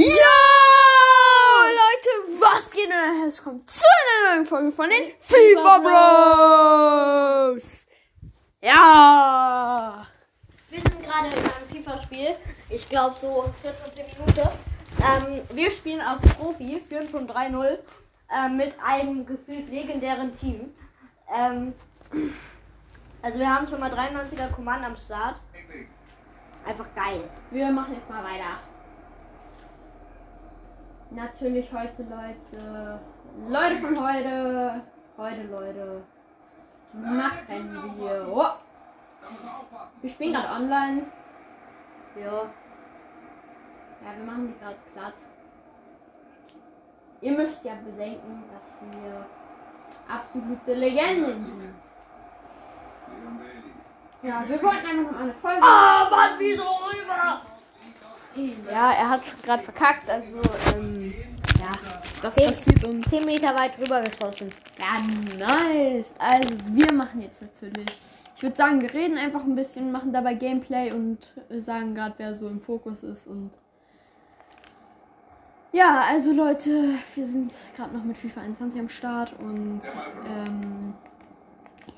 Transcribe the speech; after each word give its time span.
Ja! 0.00 0.04
Leute, 1.72 2.40
was 2.40 2.70
geht 2.70 2.88
denn? 2.88 3.26
Es 3.26 3.42
kommt 3.42 3.68
zu 3.68 3.82
einer 3.82 4.36
neuen 4.36 4.46
Folge 4.46 4.70
von 4.70 4.88
den 4.88 5.12
FIFA 5.18 5.78
Bros! 7.50 7.84
Ja! 8.62 10.06
Wir 10.70 10.78
sind 10.78 11.02
gerade 11.02 11.26
in 11.26 11.32
einem 11.32 11.68
FIFA-Spiel. 11.84 12.36
Ich 12.68 12.88
glaube 12.88 13.16
so 13.20 13.52
14. 13.60 14.04
Minute. 14.20 14.48
Ähm, 15.00 15.40
wir 15.52 15.72
spielen 15.72 16.00
auf 16.00 16.20
Profi, 16.38 16.80
führen 16.88 17.08
schon 17.08 17.28
3-0 17.28 17.78
ähm, 18.32 18.56
mit 18.56 18.74
einem 18.80 19.26
gefühlt 19.26 19.68
legendären 19.68 20.32
Team. 20.38 20.72
Ähm, 21.36 21.74
also 23.20 23.40
wir 23.40 23.52
haben 23.52 23.66
schon 23.66 23.80
mal 23.80 23.90
93er 23.92 24.52
Command 24.52 24.84
am 24.84 24.96
Start. 24.96 25.40
Einfach 26.64 26.86
geil. 26.94 27.28
Wir 27.50 27.72
machen 27.72 27.94
jetzt 27.94 28.08
mal 28.08 28.22
weiter. 28.22 28.60
Natürlich 31.10 31.72
heute, 31.72 32.02
Leute. 32.02 33.00
Leute 33.48 33.78
von 33.80 33.98
heute. 33.98 34.82
Heute, 35.16 35.42
Leute. 35.44 36.02
Machen 36.92 37.96
wir. 37.98 38.28
Oh. 38.30 38.46
Wir 40.00 40.10
spielen 40.10 40.32
gerade 40.34 40.62
online. 40.62 41.06
Ja. 42.16 42.42
Ja, 44.04 44.16
wir 44.16 44.24
machen 44.24 44.48
die 44.48 44.58
gerade 44.58 44.76
platt. 44.92 45.14
Ihr 47.20 47.32
müsst 47.32 47.64
ja 47.64 47.72
bedenken, 47.84 48.44
dass 48.52 48.80
wir 48.90 49.26
absolute 50.08 50.74
Legenden 50.74 51.40
sind. 51.40 51.74
Ja, 54.22 54.44
wir 54.46 54.62
wollten 54.62 54.86
einfach 54.86 55.12
noch 55.12 55.20
eine 55.20 55.34
Folge. 55.34 55.62
Ah, 55.62 56.08
Mann, 56.10 56.30
wieso 56.38 56.62
rüber? 56.62 57.40
Ja, 58.70 58.92
er 58.92 59.08
hat 59.10 59.22
gerade 59.42 59.62
verkackt, 59.62 60.08
also 60.08 60.40
ähm, 60.76 61.14
ja, 61.60 61.72
das 62.22 62.34
Zehn- 62.34 62.46
passiert 62.48 62.84
uns. 62.84 63.08
10 63.08 63.24
Meter 63.24 63.54
weit 63.54 63.78
rüber 63.78 64.00
geschossen. 64.02 64.50
Ja, 64.78 65.36
nice. 65.36 66.12
Also 66.18 66.54
wir 66.72 66.92
machen 66.92 67.22
jetzt 67.22 67.42
natürlich. 67.42 67.86
Ich 68.36 68.42
würde 68.42 68.54
sagen, 68.56 68.80
wir 68.80 68.92
reden 68.94 69.18
einfach 69.18 69.42
ein 69.42 69.56
bisschen, 69.56 69.90
machen 69.90 70.12
dabei 70.12 70.34
Gameplay 70.34 70.92
und 70.92 71.32
sagen 71.50 71.94
gerade, 71.94 72.14
wer 72.18 72.34
so 72.34 72.48
im 72.48 72.60
Fokus 72.60 73.02
ist 73.02 73.26
und 73.26 73.50
ja, 75.72 76.02
also 76.08 76.32
Leute, 76.32 76.70
wir 77.14 77.26
sind 77.26 77.52
gerade 77.76 77.94
noch 77.94 78.02
mit 78.02 78.16
FIFA 78.16 78.40
21 78.40 78.80
am 78.80 78.88
Start 78.88 79.34
und 79.38 79.80
ähm, 80.26 80.94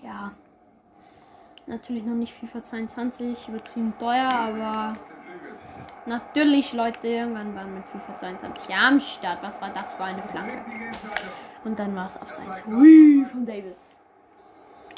ja, 0.03 0.33
natürlich 1.67 2.05
noch 2.05 2.15
nicht 2.17 2.35
FIFA 2.35 2.63
22, 2.65 3.49
übertrieben 3.49 3.95
teuer, 3.99 4.29
aber 4.29 4.97
natürlich 6.07 6.73
Leute, 6.73 7.09
irgendwann 7.09 7.55
waren 7.55 7.75
mit 7.75 7.85
FIFA 7.87 8.17
22 8.19 8.75
am 8.75 9.01
Start. 9.01 9.43
Was 9.43 9.61
war 9.61 9.71
das 9.71 9.95
für 9.95 10.05
eine 10.05 10.23
Flanke? 10.23 10.63
Und 11.65 11.79
dann 11.79 11.95
war 11.95 12.07
es 12.07 12.17
abseits. 12.17 12.65
Hui, 12.67 13.25
von 13.25 13.45
Davis. 13.45 13.91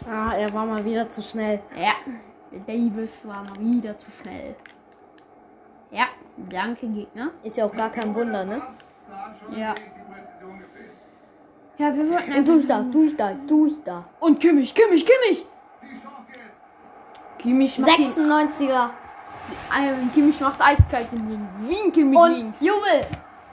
Ah, 0.09 0.35
er 0.37 0.53
war 0.53 0.67
mal 0.67 0.85
wieder 0.85 1.09
zu 1.09 1.23
schnell. 1.23 1.61
Ja, 1.77 1.95
der 2.51 2.61
Davis 2.61 3.27
war 3.27 3.45
mal 3.45 3.59
wieder 3.59 3.97
zu 3.97 4.11
schnell. 4.11 4.57
Ja, 5.91 6.07
danke 6.49 6.89
Gegner. 6.89 7.31
Ist 7.43 7.57
ja 7.57 7.67
auch 7.67 7.75
gar 7.75 7.91
kein 7.91 8.15
Wunder, 8.15 8.45
ne? 8.45 8.63
Ja. 9.57 9.75
Ja, 11.79 11.95
wir 11.95 12.11
wollten 12.11 12.33
einfach... 12.33 12.55
durch 12.55 12.67
da, 12.67 12.83
durch 12.83 13.17
da, 13.17 13.33
durch 13.47 13.83
da. 13.85 14.05
Und 14.21 14.41
Kimmich, 14.41 14.75
Kimmich, 14.75 15.05
Kimmich! 15.05 15.47
Kimmich 17.39 17.79
macht, 17.79 17.99
ihn, 17.99 18.13
96er. 18.13 18.91
Kimmich 20.13 20.41
macht 20.41 20.61
eiskalt 20.61 21.09
in 21.13 21.29
den 21.29 21.49
Winkel 21.69 22.05
mit 22.05 22.19
Und 22.19 22.33
links. 22.33 22.61
Jubel. 22.61 23.07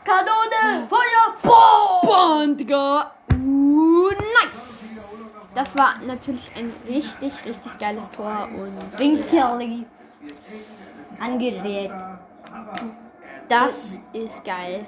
Kanone. 0.03 0.87
Feuer. 0.89 1.35
Boom. 1.41 2.09
Boah, 2.09 2.47
Digga. 2.55 3.11
Uh, 3.31 4.09
nice. 4.43 5.09
Das 5.55 5.77
war 5.77 5.95
natürlich 6.05 6.51
ein 6.55 6.71
richtig, 6.87 7.33
richtig 7.45 7.77
geiles 7.79 8.11
Tor 8.11 8.47
und 8.53 8.99
Ding 8.99 9.25
Kelly. 9.27 9.85
Angeregt. 11.19 11.93
das 13.47 13.99
ist 14.13 14.43
geil. 14.45 14.85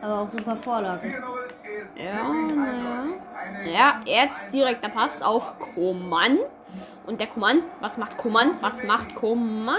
Aber 0.00 0.20
auch 0.20 0.30
super 0.30 0.56
Vorlage. 0.56 1.22
Ja, 1.96 2.32
naja. 2.32 3.04
Ja, 3.64 4.00
jetzt 4.04 4.52
direkter 4.52 4.88
Pass 4.88 5.22
auf 5.22 5.54
Koman. 5.74 6.38
Und 7.06 7.20
der 7.20 7.28
Koman, 7.28 7.62
was 7.80 7.96
macht 7.96 8.16
Koman? 8.16 8.56
Was 8.60 8.82
macht 8.82 9.14
Koman? 9.14 9.76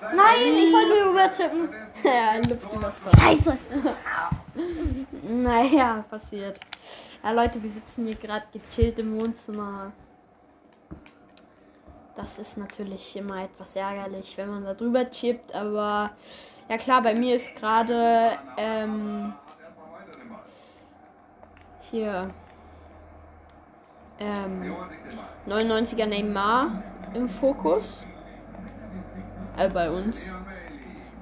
Nein, 0.00 0.54
ich 0.56 0.72
wollte 0.72 1.10
übertippen. 1.10 1.68
Ja, 2.04 2.36
Luftüberstrahl. 2.36 3.12
Scheiße. 3.18 3.58
Naja, 5.22 6.04
passiert. 6.10 6.58
Ja, 7.22 7.32
Leute, 7.32 7.62
wir 7.62 7.70
sitzen 7.70 8.06
hier 8.06 8.16
gerade 8.16 8.46
gechillt 8.52 8.98
im 8.98 9.18
Wohnzimmer. 9.18 9.92
Das 12.16 12.38
ist 12.38 12.58
natürlich 12.58 13.14
immer 13.16 13.44
etwas 13.44 13.76
ärgerlich, 13.76 14.36
wenn 14.36 14.50
man 14.50 14.64
da 14.64 14.74
drüber 14.74 15.08
chippt, 15.08 15.54
aber 15.54 16.10
ja 16.68 16.76
klar, 16.76 17.02
bei 17.02 17.14
mir 17.14 17.36
ist 17.36 17.54
gerade 17.56 18.38
ähm, 18.56 19.32
hier 21.90 22.30
ähm, 24.20 24.74
99er 25.48 26.06
Neymar 26.06 26.82
im 27.14 27.28
Fokus. 27.28 28.04
Äh, 29.56 29.68
bei 29.68 29.90
uns. 29.90 30.32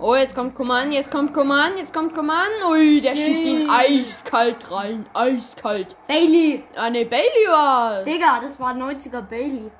Oh, 0.00 0.14
jetzt 0.14 0.32
kommt 0.34 0.54
Command, 0.54 0.92
jetzt 0.92 1.10
kommt 1.10 1.34
Command, 1.34 1.76
jetzt 1.76 1.92
kommt 1.92 2.14
Command. 2.14 2.50
Ui, 2.70 3.00
der 3.00 3.16
schiebt 3.16 3.44
ihn 3.44 3.68
eiskalt 3.68 4.70
rein. 4.70 5.06
Eiskalt. 5.12 5.96
Bailey. 6.06 6.62
Ah, 6.76 6.88
ne, 6.88 7.04
Bailey 7.04 7.46
war's. 7.48 8.04
Digga, 8.04 8.40
das 8.40 8.60
war 8.60 8.74
90er 8.74 9.22
Bailey. 9.22 9.70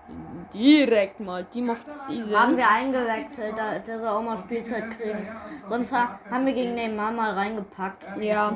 Direkt 0.53 1.21
mal. 1.21 1.45
Team 1.45 1.71
of 1.71 1.85
the 1.87 1.93
Season. 1.93 2.37
Haben 2.37 2.57
wir 2.57 2.69
eingewechselt, 2.69 3.55
da- 3.57 3.79
dass 3.79 4.01
er 4.03 4.13
auch 4.17 4.23
mal 4.23 4.39
Spielzeit 4.39 4.91
kriegen. 4.99 5.29
Sonst 5.69 5.93
ha- 5.93 6.19
haben 6.31 6.47
wir 6.47 6.53
gegen 6.55 6.75
Neymar 6.75 7.13
mal 7.13 7.33
reingepackt. 7.35 8.03
Ja, 8.21 8.55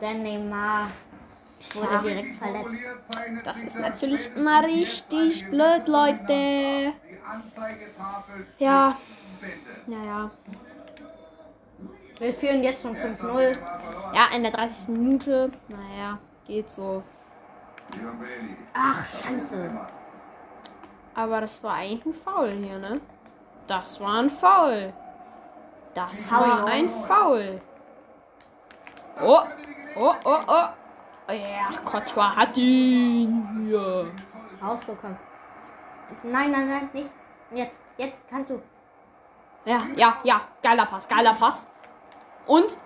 Denn 0.00 0.22
Neymar 0.22 0.88
wurde 1.74 1.98
direkt 2.02 2.36
verletzt. 2.38 2.70
das 3.44 3.62
ist 3.64 3.78
natürlich 3.78 4.34
immer 4.36 4.62
richtig 4.64 5.48
blöd, 5.50 5.86
Leute. 5.86 6.92
Ja. 8.58 8.96
Naja. 9.86 10.30
Wir 12.18 12.32
führen 12.32 12.62
jetzt 12.62 12.82
schon 12.82 12.96
5-0. 12.96 13.58
Ja, 14.14 14.28
in 14.34 14.42
der 14.42 14.52
30. 14.52 14.88
Minute. 14.88 15.50
Naja, 15.68 16.18
geht 16.46 16.70
so. 16.70 17.02
Ach, 18.72 19.06
scheiße. 19.08 19.70
Aber 21.14 21.40
das 21.40 21.62
war 21.62 21.74
eigentlich 21.74 22.06
ein 22.06 22.14
Foul 22.14 22.50
hier, 22.52 22.78
ne? 22.78 23.00
Das 23.66 24.00
war 24.00 24.20
ein 24.20 24.30
Foul. 24.30 24.92
Das 25.94 26.30
war 26.30 26.66
ein 26.66 26.88
Foul. 26.88 27.60
Oh, 29.20 29.40
oh, 29.96 30.14
oh, 30.24 30.40
oh. 30.46 30.66
Ja, 31.28 31.70
Courtois 31.84 32.36
hat 32.36 32.56
ihn 32.56 33.66
hier. 33.66 34.12
Rausgekommen. 34.62 35.18
Nein, 36.22 36.52
nein, 36.52 36.68
nein, 36.68 36.90
nicht. 36.92 37.10
Jetzt, 37.52 37.78
jetzt 37.96 38.16
kannst 38.30 38.50
du. 38.50 38.62
Ja, 39.64 39.82
ja, 39.96 40.18
ja. 40.22 40.40
Geiler 40.62 40.86
Pass, 40.86 41.08
geiler 41.08 41.34
Pass. 41.34 41.66
Und? 42.46 42.78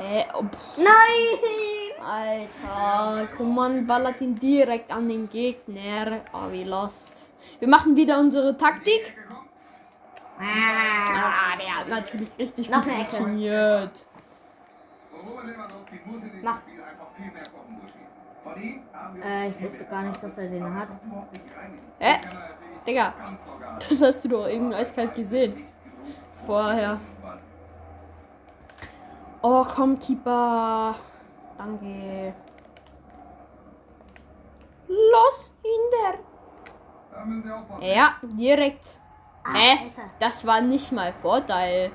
Äh, 0.00 0.24
oh, 0.34 0.44
Nein! 0.76 1.88
Alter, 2.00 3.26
Kuman 3.36 3.86
ballert 3.86 4.20
ihn 4.20 4.36
direkt 4.36 4.90
an 4.92 5.08
den 5.08 5.28
Gegner. 5.28 6.20
Oh, 6.32 6.50
wie 6.50 6.64
lost. 6.64 7.30
Wir 7.58 7.68
machen 7.68 7.96
wieder 7.96 8.20
unsere 8.20 8.56
Taktik. 8.56 9.14
Ah. 10.38 11.04
Ah, 11.10 11.56
der 11.58 11.76
hat 11.76 11.88
natürlich 11.88 12.30
richtig 12.38 12.70
Noch 12.70 12.84
gut 12.84 12.92
funktioniert. 12.92 14.04
Mach. 16.42 16.60
Äh, 19.24 19.48
ich 19.48 19.62
wusste 19.62 19.84
gar 19.84 20.02
nicht, 20.02 20.22
dass 20.22 20.38
er 20.38 20.48
den 20.48 20.74
hat. 20.74 20.88
Hä? 21.98 22.20
Digga, 22.86 23.12
das 23.88 24.02
hast 24.02 24.24
du 24.24 24.28
doch 24.28 24.48
eben 24.48 24.72
eiskalt 24.72 25.14
gesehen. 25.14 25.66
Vorher. 26.46 26.98
Oh, 29.42 29.64
komm, 29.64 29.98
Keeper. 29.98 30.94
Danke. 31.58 32.34
Los, 34.88 35.52
hinter. 35.62 36.18
Ja, 37.80 38.16
direkt. 38.22 39.00
Hä? 39.52 39.86
ist 39.86 39.98
er. 39.98 40.04
Das 40.18 40.46
war 40.46 40.60
nicht 40.60 40.92
mal 40.92 41.12
Vorteil. 41.12 41.92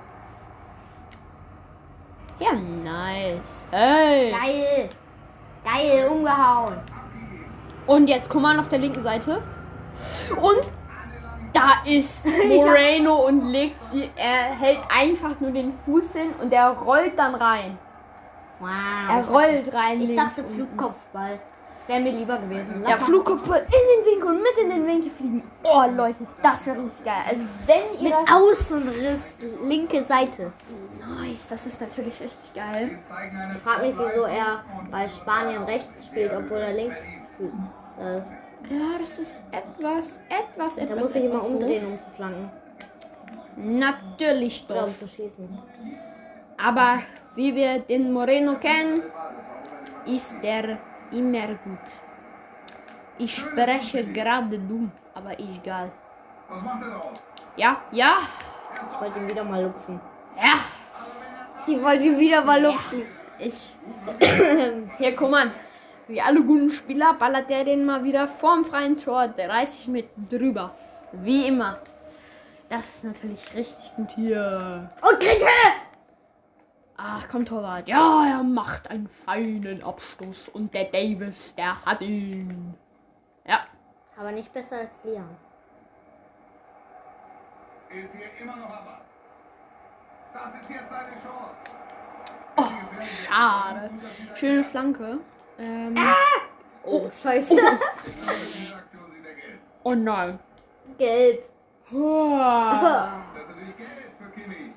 Ja, 2.44 2.52
nice. 2.54 3.68
Hey. 3.72 4.32
Geil! 4.32 4.90
Geil, 5.64 6.08
umgehauen! 6.10 6.76
Und 7.88 8.08
jetzt 8.10 8.30
Command 8.30 8.60
auf 8.60 8.68
der 8.68 8.80
linken 8.80 9.02
Seite. 9.02 9.42
Und 10.36 10.70
Da 11.54 11.84
ist 11.86 12.26
Moreno 12.48 13.28
und 13.28 13.46
legt 13.46 13.76
die, 13.94 14.10
er 14.16 14.56
hält 14.56 14.80
einfach 14.94 15.40
nur 15.40 15.52
den 15.52 15.74
Fuß 15.86 16.14
hin 16.14 16.34
und 16.42 16.52
er 16.52 16.72
rollt 16.72 17.18
dann 17.18 17.36
rein. 17.36 17.78
Wow. 18.60 18.70
Er 19.10 19.28
rollt 19.30 19.74
rein. 19.74 20.02
Ich 20.02 20.10
links 20.10 20.36
dachte. 20.36 20.44
Flugkopfball. 20.44 21.40
Wäre 21.88 22.00
mir 22.00 22.14
lieber 22.14 22.38
gewesen. 22.38 22.82
Lass 22.82 22.92
Ja, 22.92 22.98
Flugkopf 22.98 23.46
in 23.46 23.54
den 23.54 24.06
Winkel 24.06 24.30
und 24.30 24.42
mit 24.42 24.58
in 24.58 24.70
den 24.70 24.88
Winkel 24.88 25.12
fliegen. 25.12 25.44
Oh 25.64 25.84
Leute, 25.96 26.26
das 26.42 26.66
wäre 26.66 26.82
richtig 26.82 27.04
geil. 27.04 27.24
Also 27.28 27.42
wenn 27.66 28.04
Mit 28.04 28.12
ihr 28.12 28.34
Außenriss, 28.34 29.38
linke 29.64 30.04
Seite. 30.04 30.54
Nice, 31.00 31.48
das 31.48 31.66
ist 31.66 31.82
natürlich 31.82 32.18
richtig 32.22 32.54
geil. 32.54 32.98
Ich 33.54 33.62
frage 33.62 33.88
mich, 33.88 33.96
wieso 33.98 34.24
er 34.24 34.64
bei 34.92 35.10
Spanien 35.10 35.64
rechts 35.64 36.06
spielt, 36.06 36.32
obwohl 36.34 36.60
er 36.60 36.74
links 36.74 36.96
ist. 37.40 37.54
Ja, 38.70 38.98
das 38.98 39.20
ist 39.20 39.44
etwas, 39.52 40.22
etwas, 40.30 40.78
etwas. 40.78 40.96
Da 40.96 40.96
muss 40.96 41.16
ich 41.16 41.26
immer 41.26 41.46
umdrehen, 41.46 41.86
um 41.86 42.00
zu 42.00 42.10
flanken. 42.16 42.50
Natürlich 43.58 44.66
Oder 44.70 44.86
um 44.86 44.98
zu 44.98 45.08
schießen. 45.08 45.50
Aber 46.58 47.00
wie 47.36 47.54
wir 47.56 47.80
den 47.80 48.14
Moreno 48.14 48.56
kennen, 48.56 49.04
ist 50.06 50.38
er 50.42 50.78
immer 51.14 51.48
gut. 51.64 51.80
Ich 53.18 53.36
spreche 53.36 54.04
gerade 54.06 54.58
dumm, 54.60 54.92
aber 55.14 55.38
ist 55.40 55.58
egal. 55.58 55.92
Ja, 57.56 57.82
ja, 57.92 58.18
Ich 58.76 59.02
wollte 59.02 59.20
ihn 59.20 59.30
wieder 59.30 59.44
mal 59.44 59.64
lupfen. 59.64 60.00
ja. 60.38 60.54
Ich 61.66 61.82
wollte 61.82 62.06
ihn 62.08 62.20
wieder 62.20 62.44
mal 62.44 62.62
lupfen. 62.62 63.04
Ich. 63.40 63.78
Hier, 64.98 65.16
guck 65.16 65.32
mal. 65.32 65.52
Wie 66.08 66.20
alle 66.22 66.44
guten 66.44 66.70
Spieler 66.70 67.14
ballert 67.14 67.50
der 67.50 67.64
den 67.64 67.86
mal 67.86 68.04
wieder 68.04 68.28
vorm 68.28 68.66
freien 68.66 68.98
Tor 68.98 69.30
30 69.30 69.88
mit 69.88 70.10
drüber. 70.30 70.72
Wie 71.14 71.48
immer. 71.48 71.80
Das 72.68 72.96
ist 72.96 73.04
natürlich 73.06 73.54
richtig 73.56 73.96
gut 73.96 74.12
hier. 74.12 74.90
Und 75.02 75.20
Krinke! 75.20 75.46
Ach, 77.06 77.28
komm, 77.30 77.46
Torwart. 77.46 77.88
Ja, 77.90 78.26
er 78.38 78.44
macht 78.44 78.90
einen 78.90 79.10
feinen 79.10 79.84
Abstoß. 79.84 80.48
Und 80.50 80.74
der 80.74 80.86
Davis, 80.86 81.54
der 81.56 81.86
hat 81.86 82.00
ihn. 82.02 82.74
Ja. 83.46 83.60
Aber 84.18 84.32
nicht 84.32 84.54
besser 84.54 84.78
als 84.78 84.92
Liam. 85.04 85.28
Ist 87.90 88.14
hier 88.16 88.42
immer 88.42 88.56
noch. 88.56 88.70
Das 90.34 90.62
ist 90.62 90.70
jetzt 90.70 90.90
seine 90.90 91.12
Chance. 91.22 91.56
Oh, 92.56 93.02
schade. 93.02 93.90
Schöne 94.36 94.64
Flanke. 94.64 95.20
Ähm, 95.60 95.98
Oh, 96.86 97.10
scheiße. 97.22 97.56
Gelb. 97.56 97.80
oh 99.84 99.94
nein. 99.96 100.40
Gelb. 100.98 101.50
Uah. 101.92 103.24
Das 103.34 103.44
ist 103.44 103.50
natürlich 103.50 103.78
gelb 103.78 103.90
für 104.20 104.30
Kimmich. 104.40 104.72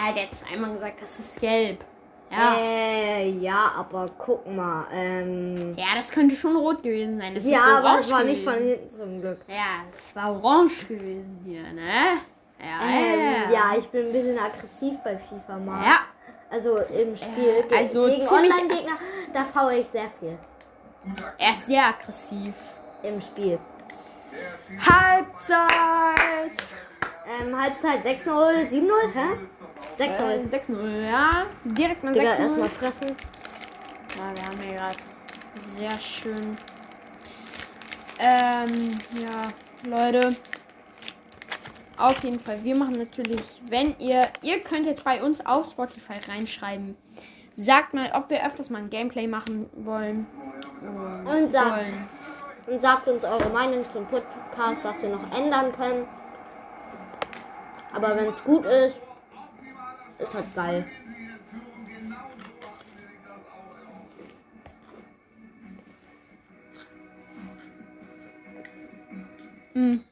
Er 0.00 0.06
hat 0.08 0.16
jetzt 0.16 0.38
zweimal 0.46 0.72
gesagt, 0.72 1.02
das 1.02 1.18
ist 1.18 1.40
gelb. 1.40 1.84
Ja. 2.30 2.54
Äh, 2.56 3.28
ja, 3.38 3.72
aber 3.76 4.06
guck 4.18 4.46
mal. 4.46 4.86
Ähm, 4.92 5.74
Ja, 5.76 5.86
das 5.96 6.10
könnte 6.12 6.36
schon 6.36 6.54
rot 6.56 6.82
gewesen 6.82 7.18
sein. 7.18 7.34
Das 7.34 7.44
ja, 7.44 7.58
ist 7.58 7.66
aber 7.66 7.98
es 8.00 8.10
war 8.10 8.22
nicht 8.24 8.44
von 8.44 8.54
gewesen. 8.54 8.68
hinten 8.78 8.90
zum 8.90 9.20
Glück. 9.20 9.40
Ja, 9.48 9.84
es 9.90 10.14
war 10.14 10.32
orange 10.32 10.86
gewesen 10.86 11.40
hier, 11.44 11.62
ne? 11.72 12.18
Ja, 12.60 12.88
Ähm, 12.88 13.20
ja. 13.20 13.50
ja, 13.50 13.78
ich 13.78 13.88
bin 13.88 14.06
ein 14.06 14.12
bisschen 14.12 14.38
aggressiv 14.38 14.94
bei 15.02 15.16
FIFA 15.16 15.58
mal. 15.58 15.84
Ja, 15.84 15.98
Also 16.50 16.76
im 16.78 17.16
Spiel 17.16 17.64
ge 17.68 17.76
also 17.76 18.04
gegen 18.06 18.22
Online-Gegner, 18.28 18.96
da 19.34 19.44
faule 19.44 19.80
ich 19.80 19.88
sehr 19.88 20.10
viel. 20.20 20.38
Er 21.38 21.52
ist 21.52 21.66
sehr 21.66 21.84
aggressiv. 21.86 22.54
Im 23.02 23.20
Spiel. 23.20 23.58
Der 24.70 24.86
Halbzeit! 24.86 26.52
Ähm, 27.30 27.56
Halbzeit 27.60 28.04
6-0, 28.04 28.68
7-0, 28.70 28.90
hä? 29.14 29.38
6-0. 29.98 30.02
Äh, 30.02 30.44
6-0, 30.46 31.08
ja. 31.08 31.46
Direkt 31.64 32.02
mal 32.02 32.12
Digga, 32.12 32.32
6-0. 32.32 32.38
erstmal 32.40 32.68
fressen. 32.68 33.16
Ja, 34.18 34.34
wir 34.34 34.46
haben 34.46 34.58
hier 34.60 34.74
gerade 34.74 34.96
sehr 35.54 35.98
schön. 36.00 36.56
Ähm, 38.18 38.98
ja, 39.22 39.88
Leute. 39.88 40.34
Auf 41.96 42.24
jeden 42.24 42.40
Fall. 42.40 42.64
Wir 42.64 42.76
machen 42.76 42.94
natürlich, 42.94 43.62
wenn 43.68 43.94
ihr, 43.98 44.26
ihr 44.42 44.60
könnt 44.60 44.86
jetzt 44.86 45.04
bei 45.04 45.22
uns 45.22 45.44
auf 45.44 45.70
Spotify 45.70 46.14
reinschreiben. 46.28 46.96
Sagt 47.52 47.94
mal, 47.94 48.10
ob 48.14 48.30
wir 48.30 48.44
öfters 48.44 48.70
mal 48.70 48.78
ein 48.78 48.90
Gameplay 48.90 49.26
machen 49.26 49.68
wollen. 49.74 50.26
Und 51.26 51.52
sagt, 51.52 51.68
Sollen. 51.68 52.06
und 52.66 52.80
sagt 52.80 53.06
uns 53.08 53.22
eure 53.22 53.50
Meinung 53.50 53.84
zum 53.92 54.06
Podcast, 54.06 54.82
was 54.82 55.02
wir 55.02 55.10
noch 55.10 55.36
ändern 55.36 55.70
können. 55.72 56.08
Aber 57.92 58.16
wenn 58.16 58.32
es 58.32 58.42
gut 58.42 58.64
ist, 58.66 58.98
ist 60.18 60.34
halt 60.34 60.54
geil. 60.54 60.86
Mhm. 69.74 70.04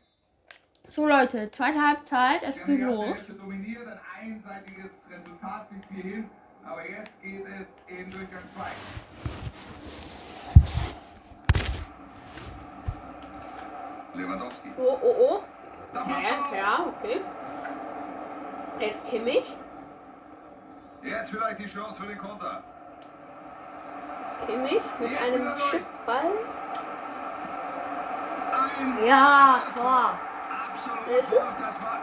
So 0.89 1.07
Leute, 1.07 1.51
zweite 1.51 1.81
Halbzeit, 1.81 2.43
es 2.43 2.65
geht 2.65 2.81
los. 2.81 3.07
Hälfte 3.07 3.35
dominiert, 3.35 3.87
ein 3.87 4.01
einseitiges 4.21 4.91
Resultat 5.11 5.69
bis 5.71 5.89
hierhin. 5.91 6.31
Aber 6.65 6.89
jetzt 6.89 7.13
geht 7.23 7.45
es 7.47 7.67
in 7.87 8.11
Durchgang 8.11 8.43
2. 8.55 8.65
Lewandowski. 14.15 14.73
Oh, 14.79 14.99
oh, 15.03 15.15
oh. 15.19 15.43
Ja, 15.95 16.57
ja, 16.57 16.87
okay. 16.87 17.21
Jetzt 18.81 19.09
Kimmich. 19.09 19.45
Jetzt 21.03 21.31
vielleicht 21.31 21.59
die 21.59 21.67
Chance 21.67 22.01
für 22.01 22.07
den 22.09 22.19
Konter. 22.19 22.63
Kimmich 24.47 24.83
mit 25.01 25.19
einem 25.19 25.57
Chipball. 25.57 26.33
Ein 28.53 29.07
Ja, 29.07 29.63
Tor. 29.75 30.19
absolut. 30.71 31.21
Ist 31.21 31.33
es? 31.33 31.39
Das 31.59 31.83
war 31.83 31.99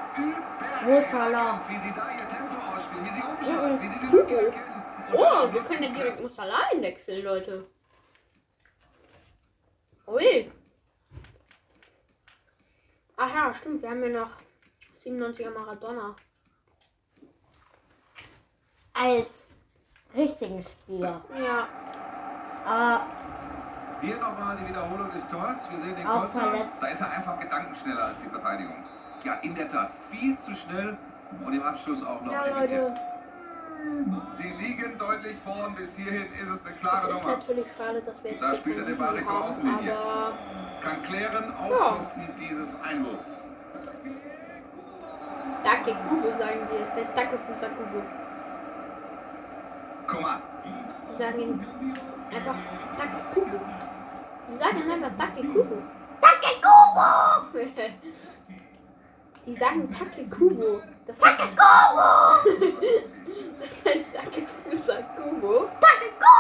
verloren? 1.10 1.60
wie 1.70 1.78
sie 1.78 1.94
da 1.96 2.10
ihr 2.12 2.28
Tempo 2.28 2.56
ausspielen, 2.74 3.06
wie 3.06 3.10
sie 3.10 3.22
umschalten, 3.24 3.82
wie 3.82 3.88
sie 3.88 4.00
die 4.00 4.16
Lücke 4.16 4.46
erkennen. 4.48 4.84
Oh, 5.14 5.54
wir 5.54 5.64
können 5.64 5.84
ja 5.84 5.90
direkt 5.90 6.22
Musala 6.22 6.58
einwechseln, 6.72 7.24
Leute. 7.24 7.66
Ui. 10.08 10.52
Ach 13.18 13.34
ja, 13.34 13.54
stimmt, 13.54 13.82
wir 13.82 13.90
haben 13.90 14.04
ja 14.04 14.22
noch 14.22 14.32
97er 15.04 15.52
Maradona. 15.52 16.16
Als 18.98 19.48
richtigen 20.16 20.64
Spieler. 20.64 21.22
Ja. 21.38 21.68
Aber 22.66 23.02
Hier 24.02 24.18
nochmal 24.18 24.58
die 24.58 24.70
Wiederholung 24.70 25.12
des 25.12 25.28
Tors. 25.30 25.70
Wir 25.70 25.80
sehen 25.82 25.96
den 25.96 26.08
Auch 26.08 26.22
Konter. 26.32 26.40
verletzt. 26.40 26.82
Da 26.82 26.88
ist 26.88 27.02
er 27.02 27.12
einfach 27.12 27.40
gedankenschneller 27.40 28.06
als 28.06 28.20
die 28.24 28.30
Verteidigung. 28.30 28.84
Ja, 29.24 29.34
in 29.42 29.56
der 29.56 29.68
Tat. 29.70 29.92
Viel 30.12 30.38
zu 30.40 30.56
schnell 30.56 30.98
und 31.46 31.54
im 31.54 31.64
Abschluss 31.64 32.04
auch 32.04 32.22
noch 32.22 32.32
Ja, 32.32 32.46
effizient. 32.46 32.82
Leute. 32.90 33.00
Sie 34.38 34.50
liegen 34.64 34.98
deutlich 34.98 35.38
vorn. 35.44 35.76
Bis 35.76 35.94
hierhin 35.96 36.32
ist 36.34 36.50
es 36.50 36.66
eine 36.66 36.76
klare 36.78 37.08
Es 37.10 37.16
ist 37.18 37.22
Nummer. 37.24 37.38
natürlich 37.38 37.66
schade, 37.78 38.02
dass 38.02 38.24
wir 38.24 38.32
jetzt 38.32 38.42
Da 38.44 38.56
spielt 38.56 38.78
er 38.80 38.86
den 38.86 38.98
Ball 38.98 39.14
Richtung 39.16 39.36
Außenlinie. 39.44 39.98
aber 39.98 40.34
Kann 40.82 41.04
klären 41.04 41.54
auf 41.56 41.70
Ja. 41.72 41.90
Kosten 41.98 42.30
dieses 42.40 42.70
Einwurfs. 42.84 43.30
Dake 45.64 45.96
Kubo 46.10 46.30
sagen 46.40 46.68
die. 46.72 46.80
Das 46.84 46.96
heißt 46.96 47.16
Dake 47.18 47.38
Fusa 47.48 47.68
Kubo. 47.70 48.02
Coman. 48.02 48.25
Die 51.10 51.16
sagen 51.18 51.40
ihn 51.40 51.66
einfach 52.34 52.56
Dake 52.98 53.20
Kubo. 53.34 53.60
Die 54.50 54.56
sagen 54.56 54.78
ihn 54.80 54.92
einfach 54.92 55.12
Dake 55.18 55.48
Kubo. 55.48 55.78
Dake 56.22 56.62
Kubo! 56.62 57.06
Die 59.46 59.54
sagen 59.54 59.90
Take 59.94 60.28
Kubo. 60.30 60.82
Das 61.08 61.22
heißt, 61.22 61.40
Kubo! 61.40 62.08
das 63.60 63.94
heißt 63.94 64.14
Take 64.14 64.48
Fusa 64.70 65.02
Kubo. 65.18 65.70
Dake 65.82 66.10
Kubo! 66.20 66.36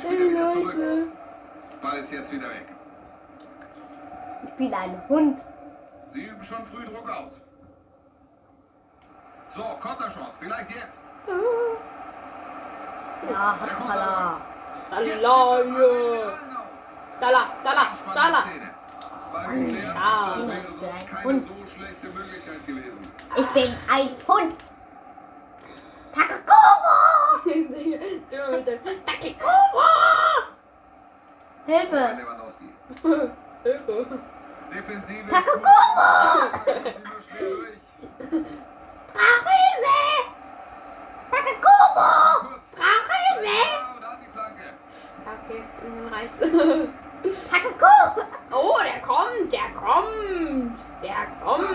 Hey 0.00 0.30
wieder 0.30 0.50
zurück. 0.52 0.74
Leute. 0.74 1.08
Ball 1.82 1.98
ist 1.98 2.12
jetzt 2.12 2.32
wieder 2.32 2.48
weg. 2.48 2.66
Ich 4.44 4.52
bin 4.52 4.72
ein 4.72 5.08
Hund. 5.08 5.44
Sie 6.08 6.22
üben 6.24 6.44
schon 6.44 6.64
früh 6.66 6.84
Druck 6.84 7.08
aus. 7.08 7.40
So, 9.56 9.62
Konterchance. 9.80 10.36
Vielleicht 10.38 10.70
jetzt. 10.70 11.02
Ja, 13.30 13.58
hat 13.58 13.82
Salah. 13.86 14.40
Salah, 14.90 15.64
ja. 15.64 16.38
Salah, 17.18 17.46
Salah, 17.62 17.94
Salah. 18.14 18.44
Ja, 18.46 18.60
das 20.36 20.48
Ja. 20.48 20.48
wäre 20.48 20.72
sonst 20.80 21.06
keine 21.08 21.28
Und- 21.28 21.48
so 21.48 21.54
schlechte 21.74 22.06
Möglichkeit 22.08 22.66
gewesen. 22.66 23.12
Ich 23.36 23.46
bin 23.48 23.74
ein 23.90 24.10
Hund. 24.28 24.54
Kubo! 26.14 26.62
Du 27.46 28.50
mit 28.50 28.66
dem. 28.66 28.78
Hilfe! 31.66 32.02
Hilfe. 33.62 34.18
Defensive. 34.72 35.28
Takakoma! 35.30 36.50
Brachhilfe! 39.16 39.98
Takakoma! 41.30 42.08
Kurz. 42.48 42.68
Brachhilfe! 42.76 43.58
Okay, 45.34 45.60
dann 45.82 46.08
reicht's. 46.12 46.38
Takakoma! 47.50 48.26
oh, 48.52 48.78
der 48.84 49.00
kommt, 49.00 49.52
der 49.52 49.68
kommt. 49.80 50.78
Der 51.02 51.22
kommt. 51.42 51.66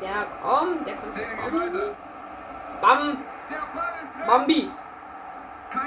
Der 0.00 0.26
kommt, 0.42 0.86
der 0.86 0.96
kommt. 0.96 1.96
Bam, 2.80 3.24
Der 3.50 3.58
ist 3.58 3.72
drin. 3.74 4.26
Bambi. 4.26 4.70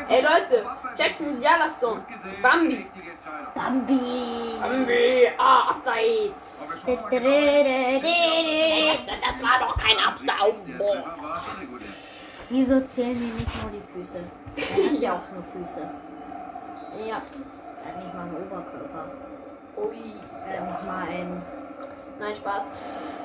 Ey. 0.09 0.21
Leute, 0.21 0.65
Abseits. 0.65 0.97
check 0.97 1.19
Musiala-Song. 1.19 1.97
Gut 1.97 2.07
gesehen, 2.07 2.41
Bambi. 2.41 2.87
Bambi! 3.55 3.99
Bambi, 4.61 5.27
ah, 5.37 5.69
abseits. 5.69 6.67
Das, 6.85 6.97
war 9.43 9.59
doch 9.59 9.77
kein 9.77 9.97
Absaugen. 9.97 10.79
Wieso 12.49 12.81
zählen 12.81 13.15
die 13.15 13.31
nicht 13.41 13.61
nur 13.61 13.71
die 13.71 13.81
Füße? 13.93 14.19
Er 14.55 14.63
hat 14.91 14.99
ja 14.99 15.13
auch 15.13 15.31
nur 15.33 15.43
Füße. 15.43 15.81
Ja. 17.07 17.21
Er 17.83 17.89
hat 17.89 17.97
nicht 18.03 18.13
mal 18.13 18.21
einen 18.23 18.35
Oberkörper. 18.35 19.05
Ui. 19.77 20.13
Er 20.49 20.61
hat 20.61 20.67
nicht 20.71 20.85
mal 20.87 21.07
einen. 21.07 21.41
Nein, 22.19 22.35
Spaß. 22.35 22.63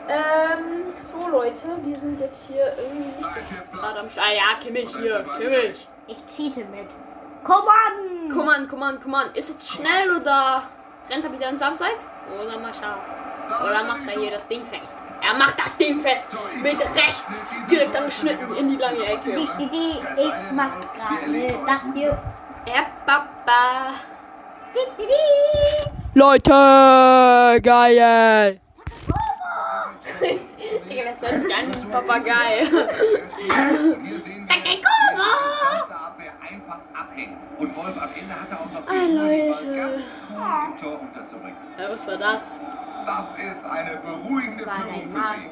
Ähm, 0.09 0.85
so 1.03 1.29
Leute, 1.29 1.69
wir 1.83 1.97
sind 1.99 2.19
jetzt 2.21 2.49
hier 2.49 2.73
irgendwie 2.79 3.17
nicht 3.19 3.29
so 3.29 3.79
gerade 3.79 4.01
am 4.01 4.11
Start. 4.11 4.27
Ah, 4.27 4.33
ja, 4.33 4.59
Kimmich 4.61 4.97
hier, 4.97 5.25
Kimmich. 5.39 5.87
Ich 6.07 6.17
cheate 6.35 6.65
mit. 6.67 6.89
Komm 7.45 7.65
an! 7.69 8.31
Komm 8.33 8.49
an, 8.49 8.69
komm 8.69 8.83
an, 8.83 8.99
komm 9.03 9.15
an. 9.15 9.31
Ist 9.35 9.51
es 9.61 9.69
schnell 9.69 10.17
oder 10.17 10.63
rennt 11.11 11.25
er 11.25 11.33
wieder 11.33 11.51
ins 11.51 11.63
Abseits? 11.63 12.11
Oder 12.35 12.59
mal 12.59 12.73
schauen. 12.75 12.99
Oder 13.63 13.85
macht 13.85 14.03
er 14.07 14.21
hier 14.21 14.31
das 14.31 14.47
Ding 14.49 14.65
fest? 14.67 14.99
Er 15.23 15.35
macht 15.35 15.59
das 15.59 15.77
Ding 15.77 16.01
fest. 16.01 16.27
Mit 16.63 16.81
rechts. 16.81 17.43
Direkt 17.71 17.97
angeschnitten 17.97 18.55
in 18.57 18.69
die 18.69 18.77
lange 18.77 19.05
Ecke. 19.05 19.37
Die, 19.37 19.49
die, 19.59 19.69
die, 19.69 20.21
ich 20.21 20.33
mach 20.53 20.73
gerade 20.81 21.59
das 21.67 21.83
hier. 21.95 22.19
Ja, 22.67 22.87
Papa. 23.07 23.95
Die, 24.75 25.03
die, 25.03 25.07
die. 25.07 26.19
Leute, 26.19 27.61
geil. 27.63 28.61
Das 31.21 31.31
hört 31.33 31.43
sich 31.43 31.55
an 31.55 31.75
wie 31.75 31.79
ein 31.81 31.91
Papagei. 31.91 32.67
Und 37.59 37.75
Wolf 37.77 38.01
am 38.01 38.09
Ende 38.15 38.35
hat 38.41 38.51
er 38.51 38.61
auch 38.61 38.71
noch 38.73 38.87
Ah, 38.87 39.05
Leute. 39.11 39.77
ganz 39.77 40.17
cool. 40.31 41.53
Ja, 41.77 41.91
was 41.91 42.07
war 42.07 42.17
das? 42.17 42.61
Das 43.07 43.27
ist 43.39 43.65
eine 43.67 43.97
beruhigende 43.97 44.65
Führung 44.65 45.11
für. 45.11 45.25
Sie. 45.35 45.51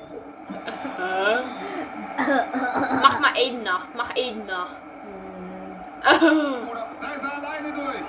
Mach 3.03 3.21
mal 3.21 3.33
Aiden 3.37 3.63
nach. 3.65 3.87
Mach 3.97 4.11
Aiden 4.15 4.47
nach. 4.47 4.71
Oder 6.21 6.87
da 7.01 7.09
ist 7.15 7.23
er 7.25 7.35
alleine 7.35 7.73
durch. 7.73 8.05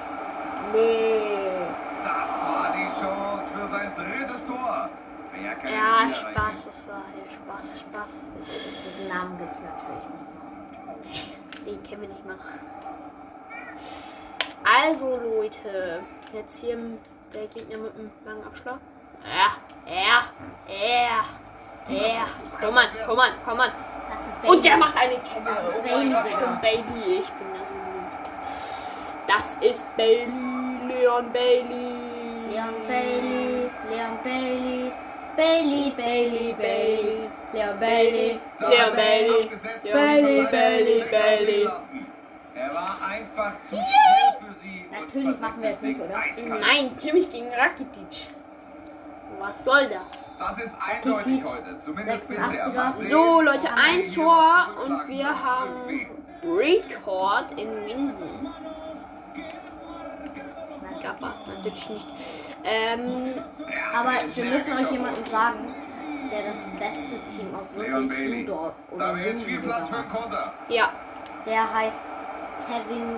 Nee. 0.73 1.47
Das 2.03 2.41
war 2.43 2.73
die 2.73 2.89
Chance 3.01 3.43
für 3.55 3.67
sein 3.71 3.91
drittes 3.95 4.45
Tor. 4.45 4.89
Ja, 5.63 6.13
Spaß, 6.13 6.65
das 6.65 6.87
war 6.87 7.03
hier 7.13 7.31
Spaß, 7.37 7.79
Spaß. 7.81 8.11
Diesen 8.45 9.07
Namen 9.07 9.37
gibt's 9.37 9.59
natürlich 9.59 10.03
nicht. 11.03 11.65
Den 11.65 11.83
kennen 11.83 12.01
wir 12.01 12.09
nicht 12.09 12.25
mal. 12.25 12.37
Also 14.63 15.17
Leute, 15.17 16.01
jetzt 16.33 16.59
hier 16.61 16.77
der 17.33 17.47
Gegner 17.47 17.77
mit 17.77 17.97
dem 17.97 18.11
langen 18.25 18.43
Abschlag. 18.45 18.79
Ja, 19.23 19.57
ja, 19.91 20.23
ja, 20.67 21.23
ja. 21.93 22.25
Komm 22.59 22.77
an, 22.77 22.87
komm 23.05 23.19
an, 23.19 23.31
komm 23.45 23.59
an. 23.59 23.71
Das 24.11 24.27
ist 24.27 24.41
Bailey. 24.41 24.55
Und 24.55 24.65
der 24.65 24.77
macht 24.77 24.97
eine 24.97 25.15
Kette. 25.15 25.43
Das 25.45 25.69
ist 25.69 25.75
Oh 25.77 25.81
Bailey, 25.83 26.05
Digga. 26.05 26.29
stimmt, 26.29 26.61
Bailey. 26.61 27.19
Ich 27.19 27.29
bin 27.29 27.47
da 27.53 27.59
so 27.67 27.73
gut. 27.73 29.27
Das 29.27 29.57
ist 29.57 29.97
Bailey, 29.97 30.87
Leon 30.87 31.31
Bailey. 31.33 31.95
Leon 32.49 32.73
Bailey, 32.87 33.69
Bailey, 35.37 35.93
Bailey, 35.95 36.53
Bailey, 36.53 36.53
Bailey, 36.57 37.29
Leon 37.53 37.79
Bailey. 37.79 38.41
Leon 38.59 38.95
Bailey. 38.95 39.51
Bailey, 39.83 40.47
Bailey, 40.51 41.03
Bailey. 41.11 41.69
Er 42.55 42.73
war 42.73 42.97
einfach 43.07 43.59
zu 43.61 43.75
schnell 43.75 44.33
für 44.39 44.59
sie. 44.63 44.85
Natürlich 44.91 45.39
machen 45.39 45.61
wir 45.61 45.69
es 45.69 45.81
nicht, 45.81 45.99
oder? 46.01 46.17
eiskalt. 46.17 46.59
Nein, 46.59 46.97
Kimmich 46.97 47.31
gegen 47.31 47.53
Rakitic. 47.53 48.33
Was 49.37 49.63
soll 49.63 49.87
das? 49.89 50.31
Das 50.39 50.57
ist 50.57 50.73
eindeutig 50.79 51.43
Rakitic, 51.43 51.45
heute. 51.45 51.79
Zumindest 51.81 52.23
86er. 52.31 52.97
bisher. 52.97 53.09
So, 53.11 53.41
Leute, 53.41 53.69
ein 53.75 54.11
Tor 54.11 54.69
und 54.85 55.07
wir 55.07 55.27
haben 55.27 56.07
Rekord 56.43 57.51
in 57.59 57.85
Winsen. 57.85 58.47
Kappa, 61.07 61.33
natürlich 61.47 61.89
nicht. 61.89 62.07
Ähm, 62.65 63.33
Aber 63.95 64.11
wir 64.35 64.45
müssen 64.45 64.73
euch 64.73 64.91
jemanden 64.91 65.25
sagen, 65.29 65.73
der 66.31 66.49
das 66.51 66.65
beste 66.77 67.17
Team 67.33 67.55
aus 67.55 67.73
wirklich. 67.75 68.45
Ludorf 68.45 68.73
oder 68.91 69.15
Winsen 69.15 69.71
hat. 69.71 70.53
Ja, 70.67 70.89
Der 71.45 71.73
heißt 71.73 72.11
Tevin 72.57 73.17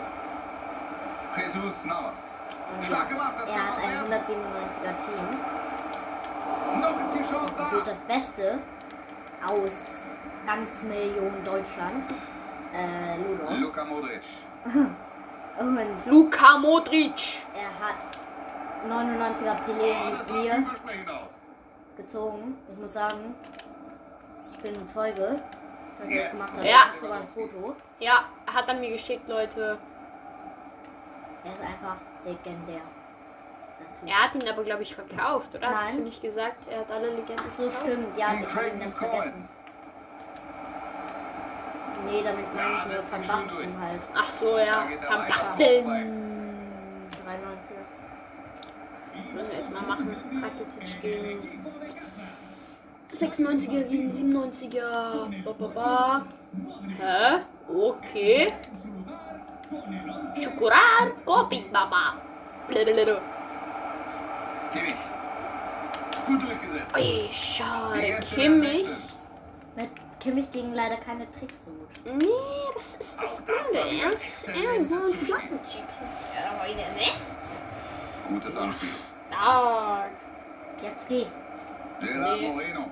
Jesus 1.36 1.86
Navas. 1.86 2.18
ja, 2.90 3.06
das 3.40 3.50
er 3.50 3.68
hat 3.68 3.78
ein 3.80 4.12
was 4.12 4.20
197er 4.20 4.96
Team. 5.06 5.26
Noch 6.82 7.14
ist 7.74 7.88
das 7.88 8.02
Beste 8.02 8.60
aus 9.48 9.76
ganz 10.46 10.84
Millionen 10.84 11.44
Deutschland. 11.44 12.06
Äh, 12.74 13.18
Ludorf. 13.18 13.58
Luka 13.60 13.86
Modric. 13.86 14.22
Und 15.60 16.06
Luka 16.08 16.58
Modric. 16.58 17.38
er 17.54 17.86
hat 17.86 17.96
99er 18.88 19.56
Pelé 19.66 19.94
Oh, 20.08 20.12
mit 20.12 20.32
mir 20.46 20.66
gezogen. 21.98 22.58
Ich 22.72 22.80
muss 22.80 22.94
sagen, 22.94 23.36
ich 24.54 24.60
bin 24.60 24.76
ein 24.76 24.88
Zeuge, 24.88 25.40
dass 26.00 26.10
er 26.10 26.22
das 26.22 26.32
gemacht 26.32 26.54
hat. 26.54 26.64
Ja. 26.64 26.78
Ich 26.96 27.02
sogar 27.02 27.18
ein 27.20 27.28
Foto. 27.28 27.76
Ja, 28.00 28.24
er 28.46 28.54
hat 28.54 28.68
er 28.70 28.76
mir 28.76 28.92
geschickt, 28.92 29.28
Leute. 29.28 29.78
Er 31.44 31.52
ist 31.54 31.62
einfach 31.62 31.98
legendär. 32.26 32.82
Er 34.06 34.24
hat 34.24 34.36
ihn 34.36 34.48
aber, 34.48 34.64
glaube 34.64 34.84
ich, 34.84 34.96
verkauft, 34.96 35.54
oder? 35.56 35.68
Hast 35.70 35.88
Nein. 35.88 35.98
du 35.98 36.04
nicht 36.04 36.22
gesagt, 36.22 36.68
er 36.70 36.80
hat 36.80 36.92
alle 36.92 37.10
Legenden 37.10 37.46
Ach 37.48 37.52
so, 37.52 37.64
verkauft? 37.70 37.86
stimmt. 37.86 38.18
Ja, 38.18 38.28
ich 38.42 38.56
habe 38.56 38.68
ihn 38.70 38.80
ganz 38.80 38.98
Coin. 38.98 39.10
vergessen. 39.10 39.50
Nee, 42.06 42.22
damit 42.24 42.54
meine 42.56 42.78
ich 42.78 42.86
nur 43.12 43.20
Basten 43.28 43.56
durch. 43.56 43.68
halt. 43.80 44.02
Ach 44.16 44.32
so, 44.34 44.58
ja. 44.58 44.82
Einfach 44.82 45.28
Basten. 45.28 45.64
93er. 45.64 45.86
Das 49.16 49.26
müssen 49.34 49.52
wir 49.52 49.58
jetzt 49.58 49.72
mal 49.72 49.82
machen. 49.82 50.16
Rakitic 50.42 51.02
gegen 51.02 51.42
96er 53.14 53.84
gegen 53.84 54.12
97er. 54.12 55.44
Ba, 55.44 55.52
ba, 55.58 55.68
ba. 55.68 56.26
Hä? 56.98 57.42
Okay. 57.74 58.54
Schukurar 60.42 61.12
Kopi 61.26 61.66
Baba. 61.72 62.16
Blablabla. 62.68 63.22
Kimmich. 64.72 64.96
Gut 66.26 66.42
durchgesetzt. 66.44 66.96
Ui, 66.96 67.30
schade. 67.32 68.20
Kimmich. 68.36 68.88
Mit 69.76 69.90
Kimmich 70.20 70.52
gegen 70.52 70.74
leider 70.74 70.98
keine 70.98 71.32
Tricks 71.32 71.66
so 71.66 71.72
gut. 71.72 72.16
Nee, 72.18 72.28
das 72.74 72.96
ist 72.96 73.22
das 73.22 73.42
Blöde. 73.42 73.78
Er 73.78 74.12
ist 74.12 74.48
eher 74.48 74.84
so 74.84 74.96
ein 74.96 75.14
Flaggentyp. 75.14 75.84
Ja, 76.36 76.62
heute, 76.62 76.76
ne? 76.76 77.12
Gutes 78.28 78.56
Anspiel. 78.58 78.90
Stark. 79.30 80.12
Jetzt 80.84 81.08
geh. 81.08 81.26
Gerard 82.02 82.40
Nee. 82.40 82.48
Moreno. 82.50 82.86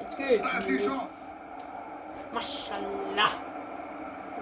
Jetzt 0.00 0.16
geht's. 0.16 0.42
Da 0.42 0.58
ist 0.58 0.68
die 0.68 0.78
Chance. 0.78 1.12
Maschallah. 2.32 3.30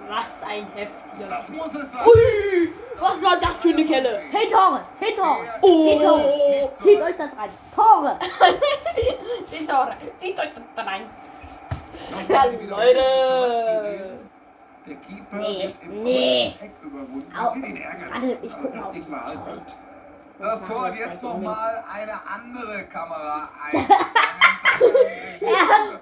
Was 0.09 0.43
ein 0.43 0.67
heftiger. 0.75 1.27
Das 1.29 1.47
muss 1.49 1.67
es 1.75 1.91
sein. 1.91 2.05
Ui, 2.05 2.73
was 2.99 3.21
war 3.21 3.39
das 3.39 3.57
für 3.59 3.69
eine 3.69 3.85
Kelle? 3.85 4.21
Zehn 4.29 4.49
Tore! 4.49 4.83
Zehn 4.99 5.15
Tore! 5.15 5.45
Oh. 5.61 5.87
Zehn 5.89 6.01
Tore! 6.01 6.71
Zieht 6.81 7.01
euch 7.01 7.17
das 7.17 7.29
rein! 7.37 7.49
Tore! 7.75 8.19
Zehn 9.45 9.67
Tore. 9.67 9.95
Zieht 10.17 10.39
euch 10.39 10.49
das 10.53 10.85
rein. 10.85 11.09
Ja, 12.29 12.43
Leute. 12.67 14.19
Der 14.85 14.95
Keeper 14.95 15.37
Nee, 15.37 15.63
wird 15.63 15.75
im 15.83 16.03
nee. 16.03 16.55
überwunden. 16.83 17.33
Au. 17.37 17.43
Warte, 17.45 18.37
ich 18.41 18.51
guck 18.61 18.65
Aber 18.65 18.75
mal 18.75 18.77
das 18.77 18.85
auf 18.85 18.91
die. 18.93 19.03
Zeit. 19.65 19.75
Das 20.39 20.59
Tor 20.67 20.81
hat 20.87 20.95
jetzt 20.97 21.21
nochmal 21.23 21.83
eine 21.93 22.13
andere 22.27 22.83
Kamera 22.85 23.49
ein. 23.71 23.85
Er 25.41 25.59
hat 25.69 26.01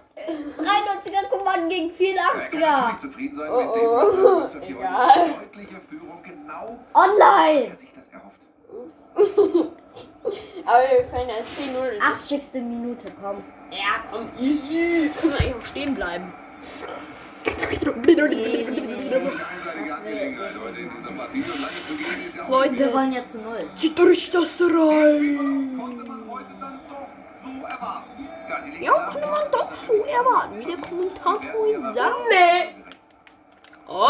93er 0.57 1.29
Kommando 1.29 1.67
gegen 1.69 1.91
Er 2.00 2.50
kann 2.50 2.60
84er! 2.62 2.88
nicht 2.88 3.01
zufrieden 3.01 3.38
sein 3.38 3.50
Oh, 3.51 3.57
mit 3.60 3.75
dem, 3.75 4.25
oh. 4.25 4.48
die 4.65 4.71
Egal. 4.71 5.29
deutliche 5.33 5.81
Führung 5.89 6.24
genau 6.24 6.79
Online! 6.93 7.67
er 7.71 7.75
sich 7.77 7.93
das 7.93 8.10
Aber 10.72 10.84
wir 10.90 11.04
fallen 11.06 11.28
erst 11.28 11.60
10-0. 11.60 12.00
80. 12.01 12.54
Minute, 12.54 13.12
komm. 13.22 13.44
Ja, 13.72 14.06
komm, 14.10 14.30
easy. 14.40 15.04
Jetzt 15.06 15.20
können 15.20 15.34
wir 15.34 15.40
eigentlich 15.42 15.56
auch 15.56 15.66
stehen 15.66 15.96
bleiben. 15.96 16.34
Leute. 22.50 22.78
Wir 22.78 22.94
wollen 22.94 23.12
ja 23.12 23.25
zu 23.25 23.40
null. 23.40 23.70
Zieht 23.78 24.00
euch 24.00 24.32
das 24.32 24.62
rein. 24.62 25.78
konnte 25.78 26.04
man 26.06 26.30
heute 26.30 26.54
dann 26.60 26.80
doch 26.88 27.10
so 27.44 27.66
erwarten. 27.68 28.82
Ja, 28.82 29.12
kann 29.12 29.30
man 29.30 29.51
doch 29.51 29.74
so 29.74 29.94
erwarten, 30.06 30.60
wie 30.60 30.66
der 30.66 30.78
Kommentator 30.78 31.94
sagt. 31.94 32.16
Nee. 32.30 32.75
Oh, 33.88 34.08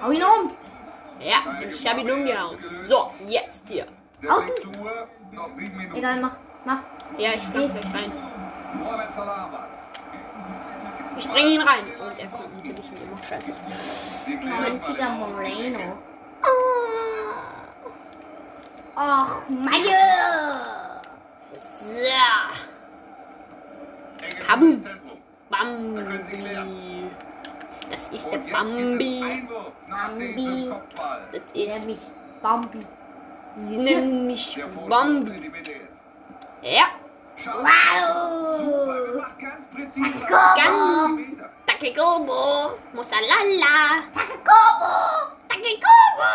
Hau 0.00 0.10
ihn 0.12 0.22
um! 0.22 0.56
ja, 1.20 1.38
ich 1.68 1.88
hab 1.88 1.98
ihn 1.98 2.10
umgehauen. 2.10 2.58
So, 2.82 3.10
jetzt 3.26 3.68
hier. 3.68 3.86
Der 4.22 4.36
Außen. 4.36 4.50
Noch 5.32 5.50
sieben 5.50 5.76
Minuten. 5.76 5.96
Egal, 5.96 6.20
mach, 6.20 6.36
mach. 6.64 6.78
Ja, 7.18 7.30
ich 7.34 7.44
flieg 7.46 7.70
gleich 7.72 7.94
rein. 7.94 8.12
Ich 11.16 11.28
bringe 11.28 11.50
ihn 11.50 11.60
rein. 11.62 11.84
Und 12.00 12.18
er 12.18 12.26
kommt 12.28 12.54
natürlich 12.56 12.90
nicht 12.90 13.02
immer 13.02 13.22
scheiße. 13.28 13.54
Sie 14.24 14.36
klären 14.36 14.64
Einziger 14.64 15.10
mal. 15.10 15.30
Moreno. 15.30 15.98
Ach, 18.96 19.36
Maje! 19.48 19.94
So. 21.58 22.00
Kabum. 24.46 24.84
Bambi. 25.50 27.10
Das 27.90 28.08
ist 28.08 28.30
der 28.30 28.38
Bambi. 28.38 29.46
Bambi. 29.88 30.72
Das 31.32 31.52
ist. 31.52 31.86
mich. 31.86 32.00
Bambi. 32.42 32.86
Sie 33.54 33.76
nennen 33.78 34.26
mich 34.26 34.58
Bambi. 34.88 35.50
Ja, 36.62 36.86
Wow! 37.44 39.22
Meter. 41.14 41.50
Takegobo. 41.66 42.78
Musalala. 42.92 44.02
Takekobo! 44.12 44.92
Takekobo! 45.48 46.32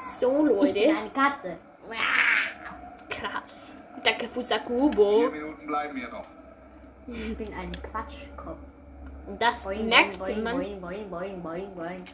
So, 0.00 0.30
Ich 0.30 0.72
bin 0.74 0.84
Leute. 0.84 0.98
eine 0.98 1.10
Katze. 1.10 1.56
Krass. 3.08 3.76
Vier 3.94 4.02
Takefusakubo. 4.02 5.30
Minuten 5.30 5.66
bleiben 5.66 5.96
hier 5.96 6.08
noch. 6.08 6.26
Ich 7.06 7.36
bin 7.38 7.54
ein 7.54 7.72
Quatschkopf. 7.72 8.58
Und 9.26 9.40
das 9.40 9.64
Boing, 9.64 9.88
merkte 9.88 10.18
boing, 10.18 10.42
man. 10.42 10.56
boing, 10.56 10.80
boing, 10.80 11.10
boing, 11.10 11.42
boing, 11.42 11.74
boing. 11.74 12.04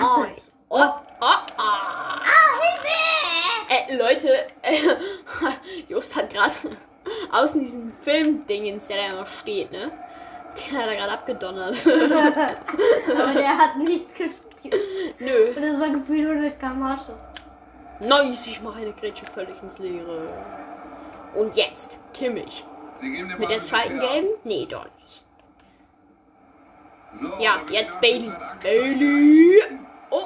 Oh, 0.00 0.26
oh, 0.68 0.84
oh. 1.20 1.34
Ah, 1.56 2.22
Hilfe! 2.60 2.88
Äh, 3.68 3.96
Leute, 3.96 4.46
äh, 4.62 4.78
Just 5.88 6.16
hat 6.16 6.32
gerade 6.32 6.54
außen 7.32 7.60
diesen 7.60 7.92
Filmdingens, 8.02 8.88
der 8.88 8.96
da 8.96 9.06
immer 9.12 9.26
steht, 9.40 9.72
ne? 9.72 9.90
Der 10.70 10.78
hat 10.78 10.88
er 10.88 10.96
gerade 10.96 11.12
abgedonnert. 11.12 11.86
Aber 11.86 13.32
der 13.32 13.58
hat 13.58 13.76
nichts 13.76 14.14
gespielt. 14.14 14.74
Nö. 15.18 15.52
Und 15.54 15.62
das 15.62 15.80
war 15.80 15.90
gefühlt 15.90 16.28
100 16.28 16.58
km 16.58 16.98
Nice, 18.00 18.46
ich 18.46 18.62
mache 18.62 18.80
eine 18.80 18.92
Grätsche 18.92 19.26
völlig 19.26 19.60
ins 19.62 19.78
Leere. 19.78 20.28
Und 21.34 21.56
jetzt, 21.56 21.98
Kimmich. 22.14 22.64
Sie 22.94 23.10
geben 23.10 23.28
den 23.28 23.38
Mit 23.38 23.50
der 23.50 23.60
zweiten 23.60 23.98
gelben? 23.98 24.28
Nee, 24.44 24.66
doch 24.66 24.84
nicht. 24.84 25.24
So, 27.20 27.28
Ja, 27.38 27.60
jetzt 27.70 28.00
Bailey. 28.00 28.32
Bailey. 28.62 29.62
Oh, 30.10 30.24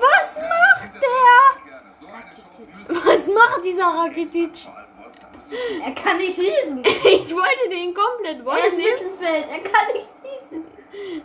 was 0.00 0.36
macht 0.38 0.94
der? 0.94 1.42
So 2.00 2.06
Was 3.04 3.26
macht 3.28 3.64
dieser 3.64 3.86
Rakitic? 3.86 4.66
Er 5.84 5.92
kann 5.92 6.16
nicht 6.18 6.34
schießen. 6.34 6.82
Ich 6.84 7.32
wollte 7.34 7.68
den 7.70 7.94
komplett 7.94 8.44
Er 8.44 8.66
ist. 8.68 8.76
Mittelfeld. 8.76 9.46
Er 9.48 9.60
kann 9.70 9.92
nicht 9.94 10.08
schießen. 10.22 10.64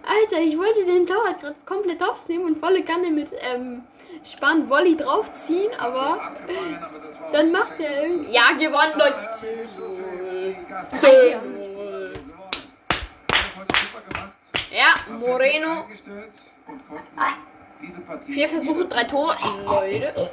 Alter, 0.04 0.38
ich 0.42 0.58
wollte 0.58 0.86
den 0.86 1.06
Torwart 1.06 1.40
gerade 1.40 1.56
komplett 1.66 2.04
aufs 2.04 2.28
nehmen 2.28 2.46
und 2.46 2.60
volle 2.60 2.84
Kanne 2.84 3.10
mit 3.10 3.32
ähm, 3.40 3.84
Spann 4.24 4.70
Volley 4.70 4.96
draufziehen, 4.98 5.72
aber 5.80 6.34
dann 7.32 7.52
macht 7.52 7.80
er 7.80 8.04
irgendwie. 8.04 8.32
Ja, 8.32 8.52
gewonnen, 8.52 8.94
Leute. 8.98 9.22
Ja, 9.22 9.32
10-0. 9.32 10.68
Gast. 10.70 11.04
10-0. 11.04 12.14
Das 13.30 13.38
heute 13.58 13.74
super 13.82 14.02
Ja, 14.82 14.96
Moreno. 15.16 15.86
Vier 18.26 18.50
Versuche, 18.50 18.86
drei 18.86 19.04
Tore. 19.04 19.38
Leute. 19.68 20.32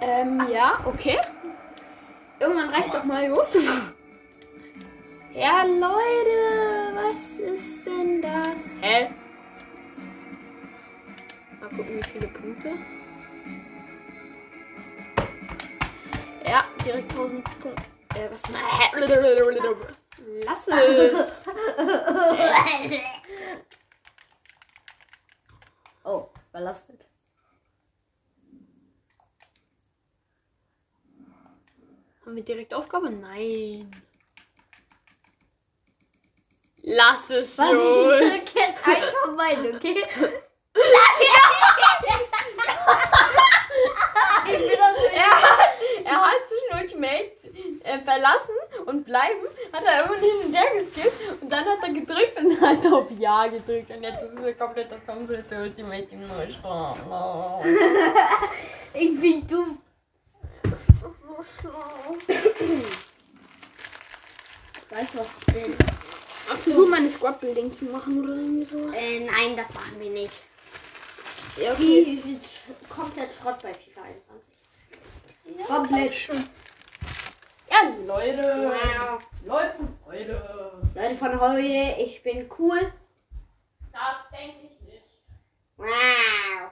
Ähm, 0.00 0.46
ja, 0.48 0.78
okay. 0.84 1.18
Irgendwann 2.38 2.68
reicht 2.68 2.94
doch 2.94 3.02
mal 3.04 3.26
los. 3.28 3.56
Ja, 5.36 5.64
Leute, 5.64 6.94
was 6.94 7.40
ist 7.40 7.84
denn 7.84 8.22
das? 8.22 8.76
Hä? 8.80 9.10
Mal 11.60 11.68
gucken, 11.70 11.96
wie 11.96 12.08
viele 12.12 12.28
Punkte. 12.28 12.68
Ja, 16.48 16.62
direkt 16.84 17.10
1000 17.10 17.42
Punkte. 17.42 17.70
Äh, 18.14 18.30
was? 18.30 18.44
Hä? 18.46 18.84
Lass 20.46 20.68
es. 20.68 21.44
Oh, 26.06 26.28
belastet. 26.52 27.00
Haben 32.24 32.36
wir 32.36 32.42
direkt 32.42 32.74
Aufgabe? 32.74 33.10
Nein. 33.10 33.90
Lass 36.82 37.30
es 37.30 37.56
Was 37.56 37.68
ich 37.68 37.74
los. 37.74 38.18
drück 38.20 38.54
jetzt 38.54 38.86
einfach 38.86 39.32
mein, 39.34 39.74
okay? 39.74 39.96
ich 44.46 44.68
bin 44.68 44.78
das 44.78 45.04
Er 45.12 45.30
hat, 45.30 45.74
er 46.04 46.20
hat 46.20 46.46
zwischen 46.46 46.78
Ultimate 46.82 47.32
äh, 47.84 47.98
verlassen 48.00 48.54
und 48.84 49.04
bleiben, 49.04 49.46
hat 49.74 49.84
er 49.84 50.04
immer 50.04 50.16
hin 50.18 50.46
und 50.46 50.54
her 50.54 50.66
geskippt 50.78 51.42
und 51.42 51.52
dann 51.52 51.64
hat 51.64 51.82
er 51.82 51.92
gedrückt 51.92 52.38
und 52.38 52.60
hat 52.60 52.86
auf 52.92 53.10
Ja 53.18 53.46
gedrückt 53.46 53.90
und 53.90 54.02
jetzt 54.02 54.22
müssen 54.22 54.44
wir 54.44 54.54
komplett 54.54 54.90
das 54.90 55.04
komplette 55.04 55.62
Ultimate 55.62 56.06
Team 56.06 56.26
neu 56.28 56.50
starten. 56.50 57.00
Oh. 57.10 57.64
Ich 58.96 59.20
bin 59.20 59.44
dumm. 59.48 59.78
Das 60.62 60.78
ist 60.78 61.00
so 61.00 61.12
schlau. 61.60 62.16
Weißt 64.90 65.14
du, 65.14 65.18
was 65.18 65.26
ich 65.40 65.46
bin? 65.52 65.76
Versuch 66.62 66.88
mal 66.88 66.98
eine 66.98 67.10
Squad 67.10 67.40
Building 67.40 67.76
zu 67.76 67.86
machen 67.86 68.22
oder 68.22 68.34
irgendwie 68.36 68.64
so. 68.64 68.78
Äh, 68.92 69.20
nein, 69.20 69.56
das 69.56 69.74
machen 69.74 69.98
wir 69.98 70.10
nicht. 70.10 70.34
Ja, 71.60 71.72
okay. 71.72 72.04
Die 72.04 72.20
sind 72.20 72.40
komplett 72.88 73.30
Schrott 73.32 73.60
bei 73.62 73.74
FIFA 73.74 74.02
21. 74.02 75.66
Komplett 75.66 76.14
schön. 76.14 76.48
Ja, 77.74 77.88
Leute. 78.06 78.72
Wow. 78.72 79.18
Leute 79.44 79.76
von 79.76 79.88
heute. 80.06 80.72
Leute 80.94 81.16
von 81.16 81.40
heute, 81.40 82.00
ich 82.00 82.22
bin 82.22 82.48
cool. 82.56 82.92
Das 83.92 84.28
denke 84.30 84.66
ich 84.66 84.80
nicht. 84.82 85.24
Wow. 85.76 86.70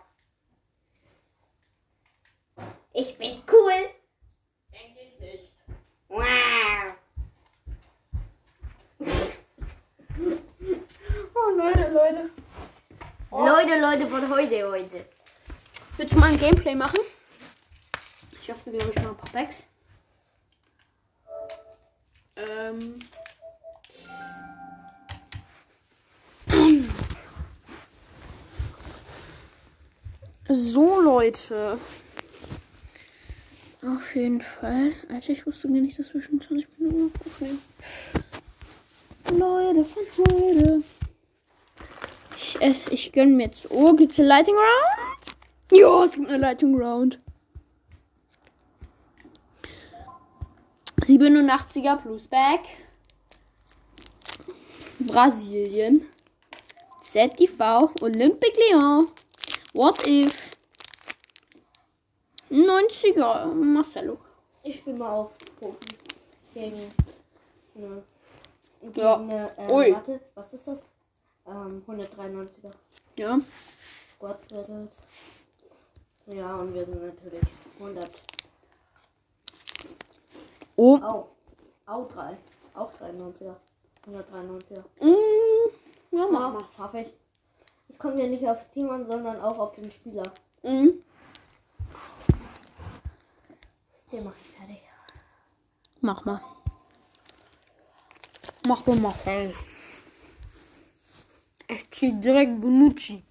Ich 2.92 3.18
bin 3.18 3.42
cool. 3.50 3.90
Denke 4.72 5.00
ich 5.00 5.18
nicht. 5.18 5.56
Wow. 6.08 6.94
Oh, 11.34 11.50
Leute, 11.56 11.90
Leute. 11.90 12.30
Oh. 13.30 13.44
Leute, 13.44 13.80
Leute 13.80 14.06
von 14.06 14.30
heute, 14.30 14.70
heute. 14.70 15.06
Willst 15.96 16.14
du 16.14 16.18
mal 16.20 16.30
ein 16.30 16.38
Gameplay 16.38 16.74
machen? 16.76 17.00
Ich 18.40 18.48
hoffe, 18.50 18.70
glaube 18.70 18.90
ich, 18.90 19.02
mal 19.02 19.10
ein 19.10 19.16
paar 19.16 19.30
Packs. 19.32 19.66
Ähm. 22.72 22.98
So, 30.48 31.00
Leute. 31.00 31.78
Auf 33.82 34.14
jeden 34.14 34.40
Fall. 34.40 34.92
Alter, 35.08 35.30
ich 35.32 35.46
wusste 35.46 35.68
gar 35.68 35.80
nicht, 35.80 35.98
dass 35.98 36.12
wir 36.14 36.22
schon 36.22 36.40
20 36.40 36.68
Minuten 36.78 37.12
aufnehmen. 37.26 37.62
Leute 39.36 39.84
von 39.84 40.02
heute. 40.30 40.82
Ich, 42.36 42.60
ess- 42.60 42.88
ich 42.90 43.12
gönn 43.12 43.36
mir 43.36 43.46
jetzt. 43.46 43.66
Oh, 43.70 43.94
gibt's 43.94 44.18
eine 44.18 44.28
Lighting 44.28 44.54
Round? 44.54 45.36
Ja, 45.72 46.04
es 46.04 46.12
gibt 46.14 46.28
eine 46.28 46.38
Lighting 46.38 46.74
Round. 46.80 47.18
87er 51.18 51.96
plus 52.02 52.26
Back. 52.26 52.60
Brasilien. 54.98 56.08
ZTV 57.02 57.90
Olympique 58.00 58.56
Lyon. 58.70 59.06
What 59.74 60.06
if? 60.06 60.34
90er 62.50 63.52
Marcelo. 63.54 64.18
Ich 64.62 64.76
spiele 64.78 64.96
mal 64.98 65.10
auf 65.10 65.32
Profi. 65.58 65.96
Gegen. 66.54 66.92
Ne, 67.74 68.02
gegen 68.80 69.00
Ja. 69.00 69.16
eine, 69.16 69.58
äh, 69.58 69.70
Ui. 69.72 69.92
Warte, 69.92 70.20
was 70.34 70.52
ist 70.52 70.66
das? 70.66 70.80
Ähm, 71.46 71.82
193er. 71.86 72.70
Ja. 73.16 73.38
Battles. 74.20 74.96
Ja, 76.26 76.54
und 76.56 76.72
wir 76.74 76.84
sind 76.84 77.02
natürlich 77.02 77.42
100. 77.78 78.10
Oh. 80.76 80.96
Auch. 81.02 81.28
Auch 81.86 82.08
3. 82.12 82.36
Auch 82.74 82.90
93er. 82.94 83.56
193er. 84.06 84.82
Mm, 85.00 86.16
ja, 86.16 86.26
mach 86.30 86.52
mal. 86.52 86.64
schaffe 86.76 87.00
ich. 87.00 87.12
Es 87.88 87.98
kommt 87.98 88.18
ja 88.18 88.26
nicht 88.26 88.46
aufs 88.46 88.68
Team 88.70 88.90
an, 88.90 89.06
sondern 89.06 89.40
auch 89.40 89.58
auf 89.58 89.74
den 89.74 89.90
Spieler. 89.92 90.24
Mm. 90.62 90.88
Den 94.10 94.24
mache 94.24 94.36
ich 94.40 94.48
fertig. 94.56 94.82
Mach 96.00 96.24
mal. 96.24 96.40
Mach 98.66 98.86
mal, 98.86 98.96
mach 98.96 99.24
mal. 99.24 99.54
Ich 101.68 101.90
krieg 101.90 102.20
direkt 102.20 102.60
Bonucci. 102.60 103.22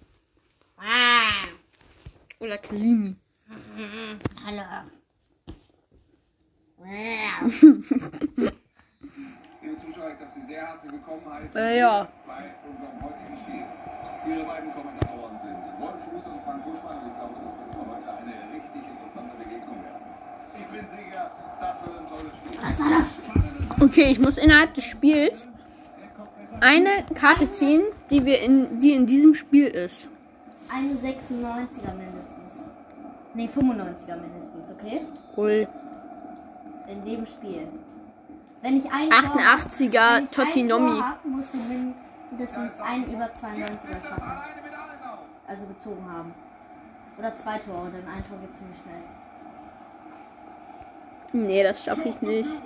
Ah, 0.78 1.46
Oder 2.40 2.60
Tellini. 2.60 3.16
hallo. 4.44 4.90
Liebe 6.84 7.82
Zuschauer, 9.76 10.10
ich 10.12 10.18
darf 10.18 10.30
Sie 10.34 10.42
sehr 10.42 10.66
herzlich 10.66 10.92
willkommen 10.92 11.22
heißen 11.32 11.56
Äh, 11.56 11.78
ja. 11.78 12.08
bei 12.26 12.50
unserem 12.68 13.02
heutigen 13.02 13.36
Spiel. 13.38 13.62
Ihre 14.34 14.44
beiden 14.44 14.72
Kommentatoren 14.72 15.38
sind 15.42 15.62
Wolf 15.80 15.94
Fuß 16.10 16.24
und 16.32 16.42
Frank 16.42 16.64
Buschmann 16.64 16.98
und 17.02 17.08
ich 17.08 17.14
glaube, 17.16 17.34
das 17.38 17.54
wird 17.58 17.70
für 17.72 17.86
heute 17.86 18.08
eine 18.18 18.34
richtig 18.52 18.82
interessante 18.82 19.34
Begegnung 19.38 19.78
werden. 19.82 20.02
Ich 20.58 20.66
bin 20.66 20.84
sicher, 20.98 21.30
das 21.60 21.76
wird 21.86 21.98
ein 21.98 22.06
tolles 22.08 22.34
Spiel. 22.36 22.58
Was 22.62 22.78
war 22.80 22.90
das? 22.98 23.82
Okay, 23.82 24.06
ich 24.10 24.18
muss 24.18 24.38
innerhalb 24.38 24.74
des 24.74 24.84
Spiels 24.84 25.46
eine 26.60 27.04
Karte 27.14 27.50
ziehen, 27.52 27.82
die 28.10 28.24
wir 28.24 28.40
in, 28.40 28.80
die 28.80 28.92
in 28.92 29.06
diesem 29.06 29.34
Spiel 29.34 29.68
ist. 29.68 30.08
Eine 30.68 30.94
96er 30.94 31.94
mindestens. 31.94 32.60
Ne, 33.34 33.46
95er 33.48 34.16
mindestens, 34.20 34.70
okay? 34.72 35.00
Cool. 35.36 35.68
In 36.88 37.04
dem 37.04 37.26
Spiel. 37.26 37.68
Wenn 38.60 38.78
ich 38.78 38.84
ein 38.92 39.10
Tor- 39.10 39.40
88er 39.40 39.80
wenn 39.80 39.92
ich 39.92 40.00
ein 40.00 40.30
Totinomi. 40.30 40.90
Tor 40.98 41.08
hab, 41.08 41.24
musst 41.24 41.48
du 41.52 41.58
mindestens 42.30 42.80
einen 42.80 43.12
über 43.12 43.24
92er 43.24 44.08
schaffen. 44.08 44.32
Also 45.48 45.66
gezogen 45.66 46.04
haben. 46.10 46.34
Oder 47.18 47.34
zwei 47.34 47.58
Tore, 47.58 47.90
denn 47.90 48.06
ein 48.08 48.24
Tor 48.24 48.38
geht 48.38 48.56
ziemlich 48.56 48.78
schnell. 48.82 49.02
Nee, 51.32 51.62
das 51.62 51.84
schaffe 51.84 52.08
ich 52.08 52.20
nicht. 52.22 52.62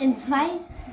In 0.00 0.16
zwei, 0.18 0.50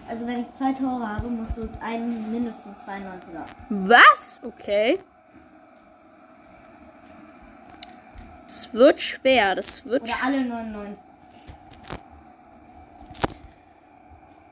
also 0.07 0.27
wenn 0.27 0.41
ich 0.41 0.53
zwei 0.53 0.71
Tore 0.73 1.07
habe, 1.15 1.27
musst 1.27 1.57
du 1.57 1.67
einen 1.81 2.31
mindestens 2.31 2.77
92er. 2.87 3.43
Was? 3.69 4.41
Okay. 4.43 4.99
Das 8.51 8.73
wird 8.73 8.99
schwer. 8.99 9.55
Das 9.55 9.85
wird 9.85 10.03
Oder 10.03 10.13
alle 10.21 10.41
99. 10.41 10.97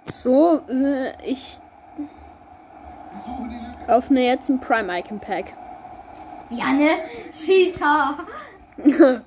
so. 0.05 0.62
Äh, 0.69 1.21
ich 1.25 1.59
öffne 3.88 4.25
jetzt 4.25 4.47
ein 4.47 4.62
Prime 4.62 4.99
Icon 4.99 5.19
Pack. 5.19 5.53
Ja, 6.49 6.71
ne? 6.71 6.99
Cheater! 7.31 8.17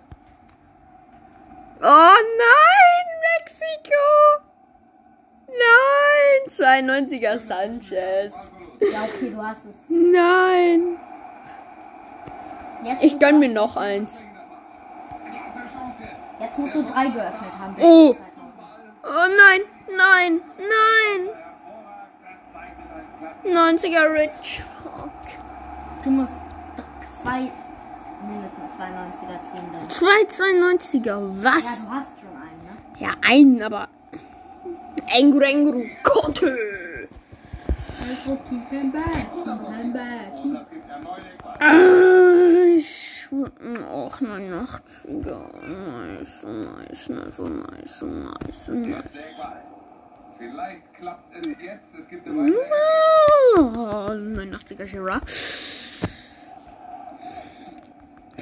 Oh 1.85 2.15
nein, 2.39 3.07
Mexiko! 3.41 4.07
Nein, 5.49 6.79
92er 7.11 7.41
Sanchez. 7.41 8.35
Ja, 8.81 9.03
okay, 9.03 9.31
du 9.31 9.43
hast 9.45 9.65
es. 9.65 9.79
Nein. 9.89 10.97
Jetzt 12.85 13.03
Ich 13.03 13.19
gönn 13.19 13.41
mir 13.41 13.49
noch 13.49 13.77
eins. 13.77 14.25
Jetzt. 16.43 16.59
Musst 16.59 16.75
du 16.75 16.83
drei 16.83 17.07
geöffnet 17.07 17.53
haben. 17.59 17.77
Oh. 17.81 18.17
Oh 19.05 19.07
nein, 19.07 19.61
nein, 19.97 20.41
nein. 20.59 21.29
Hervorragend. 21.33 22.17
Das 22.23 22.53
zeigt 22.53 22.79
dein 22.91 23.39
Klasse. 23.43 23.87
90er 23.87 24.13
Rich. 24.13 24.63
Fuck. 24.83 25.11
Du 26.05 26.11
musst 26.11 26.41
zwei, 27.11 27.51
mindestens 28.29 28.73
92er 28.77 29.45
ziehen 29.45 29.69
dann. 29.73 29.91
Zwei 29.91 30.23
92er. 30.27 31.07
Ja, 31.07 31.21
Was? 31.45 31.85
du 31.85 31.91
hast 31.91 32.21
schon 32.21 32.31
einen, 32.31 32.63
ne? 32.65 32.99
Ja, 32.99 33.11
einen, 33.23 33.63
aber. 33.63 33.89
Engru 35.15 35.41
Engru 35.41 35.85
Conte. 36.03 37.09
Das 37.99 38.25
gibt 38.25 38.73
erneut 40.95 41.19
Eckball. 41.35 41.57
Ah, 41.61 42.22
ich. 42.83 43.29
Och, 43.33 44.21
89er. 44.21 44.81
Nice, 45.67 46.47
nice, 46.47 47.13
nice, 47.13 47.37
so 47.37 47.49
nice, 47.49 47.99
so 47.99 48.07
nice, 48.07 48.69
nice. 48.69 49.05
Eckball. 49.15 49.63
Vielleicht 50.39 50.95
klappt 50.95 51.37
es 51.37 51.47
jetzt. 51.63 51.95
Es 51.99 52.09
gibt 52.09 52.27
weitere 52.27 52.49
Ecke. 52.49 52.75
Oh, 53.59 54.11
89er 54.11 54.91
Girard. 54.91 55.23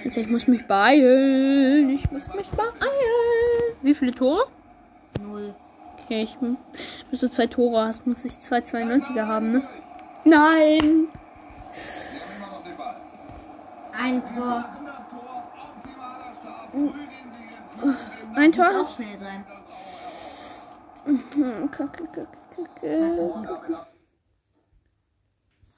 Jetzt, 0.04 0.16
ich 0.16 0.28
muss 0.28 0.46
mich 0.48 0.66
beeilen. 0.66 1.90
Ich 1.90 2.10
muss 2.10 2.28
mich 2.34 2.50
beeilen. 2.50 3.76
Wie 3.82 3.94
viele 3.94 4.14
Tore? 4.14 4.46
Null. 5.20 5.54
Okay, 6.04 6.22
ich, 6.22 6.36
bis 7.10 7.20
du 7.20 7.28
zwei 7.28 7.46
Tore 7.46 7.86
hast, 7.86 8.06
muss 8.06 8.24
ich 8.24 8.38
zwei 8.38 8.58
92er 8.58 9.26
haben, 9.26 9.52
ne? 9.52 9.62
Nein! 10.24 11.08
Sie 11.72 12.20
haben 12.20 12.36
immer 12.36 12.46
noch 12.56 12.64
den 12.64 12.76
Ball. 12.76 12.96
Ein 14.02 14.22
Tor. 14.26 14.64
Das 14.74 15.08
Tor. 15.10 16.94
Ein 18.34 18.46
Muss 18.50 18.56
Tor 18.56 18.80
auch 18.80 18.94
schnell 18.94 19.18
sein. 19.18 19.44
Hm, 21.04 21.70
Kacke, 21.70 22.06
kacke, 22.06 22.38
kacke. 22.54 23.32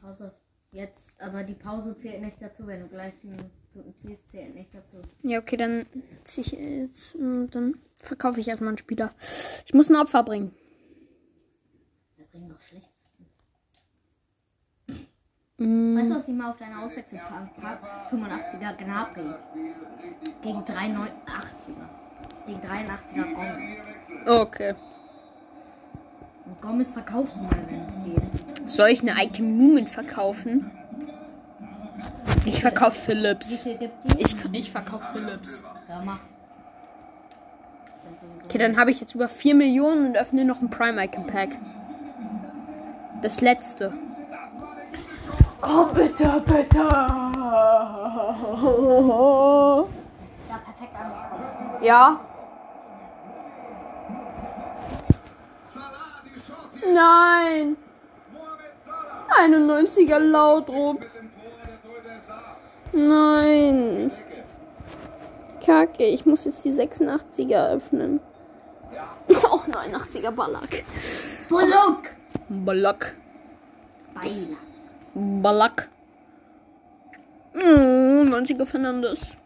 Pause. 0.01 0.35
Jetzt, 0.73 1.21
aber 1.21 1.45
die 1.45 1.55
Pause 1.55 1.97
zählt 1.97 2.23
nicht 2.23 2.41
dazu. 2.41 2.67
Wenn 2.67 2.81
du 2.81 2.89
gleich 2.89 3.15
einen 3.25 3.51
guten 3.75 3.95
ziehst, 3.95 4.29
zählt 4.31 4.55
nicht 4.55 4.75
dazu. 4.75 4.99
Ja, 5.23 5.39
okay, 5.39 5.57
dann 5.57 5.87
zieh 6.25 6.41
ich 6.43 6.53
jetzt. 6.53 7.17
mm, 7.19 7.47
Dann 7.51 7.79
verkaufe 8.01 8.41
ich 8.41 8.49
erstmal 8.49 8.69
einen 8.69 8.79
Spieler. 8.79 9.13
Ich 9.67 9.75
muss 9.75 9.91
ein 9.91 9.97
Opfer 9.97 10.23
bringen. 10.23 10.55
Wir 12.17 12.27
bringen 12.27 12.49
doch 12.49 12.61
Schlechtesten. 12.61 12.92
Mm, 15.63 15.97
Weißt 15.97 16.11
du, 16.11 16.15
was 16.17 16.29
ich 16.29 16.35
mal 16.35 16.51
auf 16.51 16.57
deine 16.59 16.79
Auswechselbank 16.81 17.51
pack? 17.61 17.79
85er 18.11 18.77
Gnabry. 18.85 19.35
Gegen 20.43 20.59
83er. 20.61 21.87
Gegen 22.47 22.61
83er 22.61 23.35
Gomez. 23.35 24.29
Okay. 24.29 24.75
Und 26.47 26.61
Gomez 26.61 26.93
verkaufst 26.93 27.37
du 27.37 27.41
mal, 27.43 27.57
wenn 27.69 27.81
es 27.83 28.05
geht. 28.05 28.69
Soll 28.69 28.89
ich 28.89 29.03
eine 29.03 29.15
Icon 29.25 29.57
Moomin 29.57 29.87
verkaufen? 29.87 30.71
Ich 32.45 32.61
verkaufe 32.61 33.01
Philips. 33.01 33.65
Ich, 34.19 34.37
ich 34.53 34.73
verkaufe 34.73 35.07
Philips. 35.13 35.63
Ja, 35.89 36.03
mach. 36.05 36.19
Okay, 38.45 38.59
dann 38.59 38.77
habe 38.77 38.91
ich 38.91 39.01
jetzt 39.01 39.15
über 39.15 39.29
4 39.29 39.55
Millionen 39.55 40.07
und 40.09 40.17
öffne 40.17 40.45
noch 40.45 40.61
ein 40.61 40.69
Prime 40.71 41.03
Icon 41.05 41.27
Pack. 41.29 41.51
Das 43.23 43.41
letzte. 43.41 43.93
Komm 45.63 45.95
bitte, 45.95 46.43
bitte. 46.45 46.79
Ja, 50.49 50.59
perfekt 50.67 50.95
angekommen. 50.97 51.83
Ja. 51.83 52.21
Nein. 56.85 57.77
Mohamed 58.33 58.75
Salah. 58.85 59.47
91er 59.47 60.19
Laudrup. 60.19 61.01
Mit 61.01 61.15
dem 61.15 61.31
Tor 61.33 61.53
des 61.65 61.81
Torhüters 61.83 62.23
da. 62.27 62.39
Nein. 62.93 64.11
Kacke, 65.65 66.05
ich 66.05 66.27
muss 66.27 66.45
jetzt 66.45 66.65
die 66.65 66.73
86er 66.73 67.77
öffnen. 67.77 68.21
Auch 69.45 69.65
89er 69.69 70.33
Ballack. 70.33 70.83
Bullock! 71.49 72.03
Ballack. 72.49 73.15
Beila. 74.15 74.57
Ballack. 75.15 75.89
Mm, 77.55 78.33
90er 78.33 78.67
Fernandes. 78.67 79.37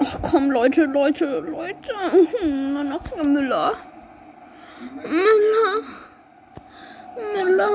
Ach 0.00 0.18
komm, 0.22 0.50
Leute, 0.50 0.84
Leute, 0.84 1.40
Leute. 1.40 1.92
Hm, 2.40 2.76
89er 2.76 3.26
Müller. 3.26 3.74
Müller. 4.94 5.84
Müller. 7.34 7.70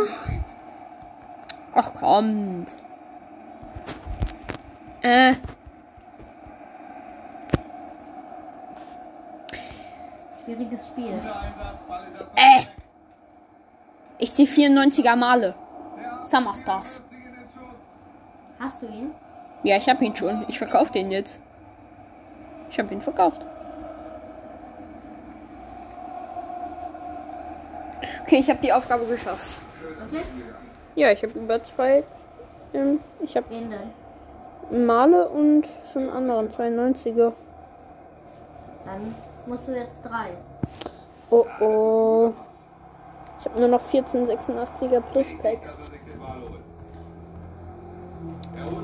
Ach 1.74 1.94
kommt. 1.94 2.72
Äh. 5.02 5.34
Schwieriges 10.44 10.88
Spiel. 10.88 11.20
Äh. 12.36 12.73
Ich 14.24 14.32
sehe 14.32 14.46
94er 14.46 15.18
Male. 15.18 15.54
Summerstars. 16.22 17.02
Hast 18.58 18.82
du 18.82 18.86
ihn? 18.86 19.12
Ja, 19.64 19.76
ich 19.76 19.90
habe 19.90 20.06
ihn 20.06 20.16
schon. 20.16 20.46
Ich 20.48 20.58
verkaufe 20.58 20.94
den 20.94 21.12
jetzt. 21.12 21.42
Ich 22.70 22.80
habe 22.80 22.94
ihn 22.94 23.02
verkauft. 23.02 23.46
Okay, 28.22 28.38
ich 28.38 28.50
habe 28.50 28.62
die 28.64 28.72
Aufgabe 28.72 29.04
geschafft. 29.08 29.58
Wirklich? 30.00 30.24
Ja, 30.96 31.12
ich 31.12 31.22
habe 31.22 31.38
über 31.38 31.62
zwei. 31.62 32.06
Ähm, 32.74 33.02
ich 33.20 33.36
habe 33.36 33.50
Wen 33.50 33.72
denn? 33.72 34.86
Male 34.88 35.28
und 35.28 35.68
so 35.84 36.00
einen 36.00 36.10
anderen 36.10 36.50
92er. 36.50 37.34
Dann 38.86 39.16
musst 39.48 39.68
du 39.68 39.74
jetzt 39.74 40.00
drei. 40.02 40.30
Oh 41.30 41.46
oh. 41.60 42.34
Ich 43.44 43.50
habe 43.50 43.60
nur 43.60 43.68
noch 43.68 43.82
14 43.82 44.26
86er 44.26 45.02
Plus 45.02 45.34
Packs. 45.42 45.78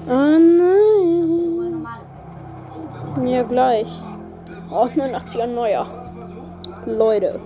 Oh 0.09 0.37
nein. 0.37 1.87
Ja, 3.23 3.43
gleich. 3.43 3.89
Oh, 4.69 4.83
89er 4.83 5.47
neuer. 5.47 5.85
Leute. 6.85 7.39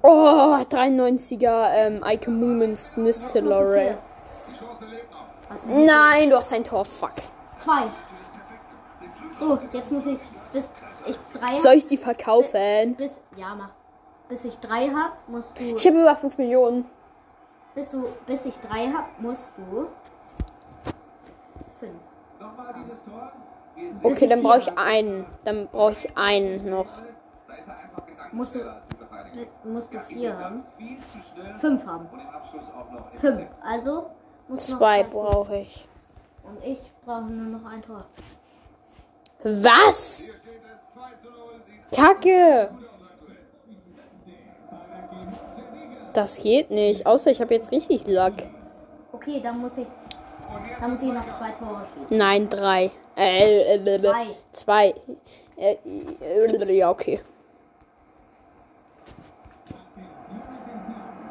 Oh, 0.00 0.56
93er 0.70 1.70
ähm, 1.74 2.02
Ike. 2.06 2.30
Was 5.50 5.62
denn? 5.64 5.84
Nein, 5.84 6.30
du 6.30 6.36
hast 6.38 6.54
ein 6.54 6.64
Tor. 6.64 6.86
Fuck. 6.86 7.12
Zwei. 7.58 7.82
So, 9.34 9.58
jetzt 9.74 9.92
muss 9.92 10.06
ich 10.06 10.18
ich 11.06 11.16
drei 11.38 11.56
Soll 11.56 11.74
ich 11.74 11.86
die 11.86 11.96
verkaufen? 11.96 12.94
bis 12.96 13.20
ja 13.36 13.54
mach. 13.54 13.70
Bis 14.28 14.44
ich 14.44 14.58
drei 14.60 14.88
hab, 14.88 15.28
musst 15.28 15.58
du 15.58 15.64
Ich 15.76 15.86
habe 15.86 16.00
über 16.00 16.16
5 16.16 16.38
Millionen. 16.38 16.86
bis 17.74 17.90
du 17.90 18.04
bis 18.26 18.46
ich 18.46 18.54
drei 18.60 18.88
hab, 18.88 19.18
musst 19.20 19.50
du 19.56 19.88
fünf. 21.80 21.92
Nochmal 22.40 22.74
dieses 22.82 23.04
Tor. 23.04 23.32
Wir 23.74 23.88
sehen, 23.92 24.00
Okay, 24.02 24.26
dann 24.28 24.42
brauche 24.42 24.58
ich 24.58 24.78
einen. 24.78 25.26
Dann 25.44 25.68
brauche 25.68 25.92
ich 25.92 26.16
einen 26.16 26.68
noch. 26.70 26.86
da 27.48 27.54
ist 27.54 27.68
er 27.68 27.78
einfach 27.78 28.06
gegangen. 28.06 28.30
Musst 28.36 28.54
du 28.54 28.60
Verteidigung. 28.60 29.48
musst 29.64 29.92
du 29.94 30.00
vier 30.00 30.38
haben. 30.38 30.64
Fünf 31.60 31.86
haben. 31.86 32.06
und 32.12 32.18
den 32.18 32.28
Abschluss 32.28 32.62
auch 32.76 32.90
noch. 32.90 33.12
Fünf. 33.20 33.42
Also 33.64 34.10
musst 34.48 34.68
du 34.68 34.72
noch 34.72 34.78
Zwei 34.78 35.02
brauche 35.04 35.56
ich. 35.58 35.88
Und 36.44 36.62
ich 36.64 36.78
brauche 37.04 37.22
nur 37.24 37.58
noch 37.60 37.70
ein 37.70 37.82
Tor. 37.82 38.04
Was? 39.44 40.18
Hier 40.24 40.34
steht 40.34 40.62
es 40.64 40.94
2 40.94 41.00
zu 41.22 41.30
0. 41.30 41.38
Sie 41.66 41.81
Kacke! 41.94 42.70
Das 46.12 46.38
geht 46.38 46.70
nicht. 46.70 47.06
Außer 47.06 47.30
ich 47.30 47.40
habe 47.40 47.54
jetzt 47.54 47.70
richtig 47.70 48.06
Lack. 48.06 48.34
Okay, 49.12 49.40
dann 49.42 49.60
muss 49.60 49.78
ich 49.78 49.86
dann 50.80 50.90
muss 50.90 51.02
ich 51.02 51.12
noch 51.12 51.32
zwei 51.32 51.50
Tore 51.52 51.86
schießen. 51.94 52.18
Nein, 52.18 52.48
drei. 52.48 52.90
Äh, 53.16 53.76
äh, 53.76 53.76
äh, 53.76 53.94
äh, 53.94 53.98
Zwei. 54.00 54.26
Zwei. 54.52 54.94
Äh, 55.56 55.76
äh, 55.84 56.76
ja, 56.76 56.90
okay. 56.90 57.20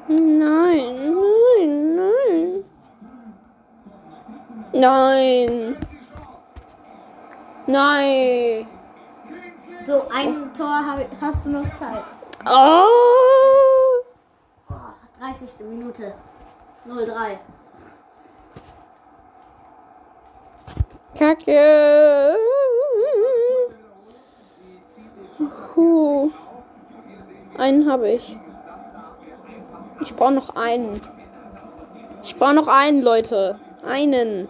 Nein, 0.07 1.13
nein, 1.59 1.95
nein. 1.95 2.63
Nein. 4.73 5.77
Nein. 7.67 8.80
So, 9.85 10.03
ein 10.13 10.53
Tor 10.53 10.99
hast 11.19 11.45
du 11.45 11.49
noch 11.49 11.65
Zeit. 11.77 12.03
Oh. 12.45 12.85
Oh, 14.69 14.73
30. 15.19 15.49
Minute. 15.67 16.13
03. 16.85 17.39
Kacke. 21.17 22.35
Puh. 25.73 26.31
Einen 27.57 27.89
habe 27.89 28.09
ich. 28.09 28.37
Ich 30.01 30.15
brauche 30.15 30.33
noch 30.33 30.55
einen. 30.55 31.01
Ich 32.23 32.37
brauche 32.37 32.53
noch 32.53 32.67
einen, 32.67 33.01
Leute. 33.01 33.59
Einen. 33.83 34.47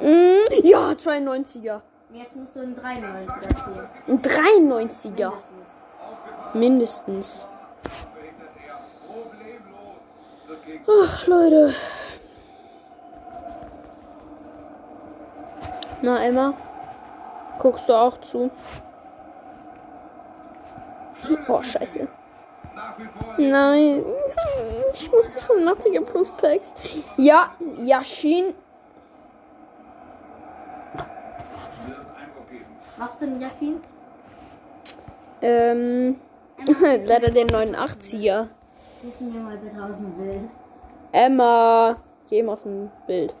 Mm, 0.00 0.44
ja, 0.64 0.90
92er. 0.92 1.80
Jetzt 2.12 2.36
musst 2.36 2.56
du 2.56 2.60
einen 2.60 2.76
93er 2.76 3.48
ziehen. 3.64 3.88
Ein 4.06 4.22
93er. 4.22 5.32
Mindestens. 6.54 6.54
Mindestens. 6.54 7.48
Ach, 10.86 11.26
Leute. 11.26 11.74
Na, 16.00 16.24
Emma? 16.24 16.54
Guckst 17.58 17.88
du 17.88 17.92
auch 17.92 18.20
zu? 18.20 18.50
Oh, 21.48 21.62
scheiße. 21.62 22.08
Nein. 23.36 24.04
Ich 24.92 25.10
muss 25.10 25.28
die 25.28 25.40
85er 25.40 26.00
Plus 26.02 26.30
Packs. 26.30 27.04
Ja, 27.16 27.50
Yashin. 27.76 28.54
wird 31.86 31.98
Einwurf 32.16 32.48
geben. 32.50 32.64
Was 32.98 33.14
für 33.16 33.24
ein 33.24 33.40
Jackin? 33.40 33.80
Ähm. 35.40 36.20
Leider 37.06 37.30
den 37.30 37.48
89er. 37.48 38.48
Wissen 39.02 39.32
wir 39.32 39.40
mal 39.40 39.56
bitte 39.56 39.80
aus 39.82 39.98
dem 40.00 40.12
Bild. 40.14 40.50
Emma. 41.12 41.96
Geh 42.28 42.42
mal 42.42 42.54
aus 42.54 42.64
dem 42.64 42.90
Bild. 43.06 43.36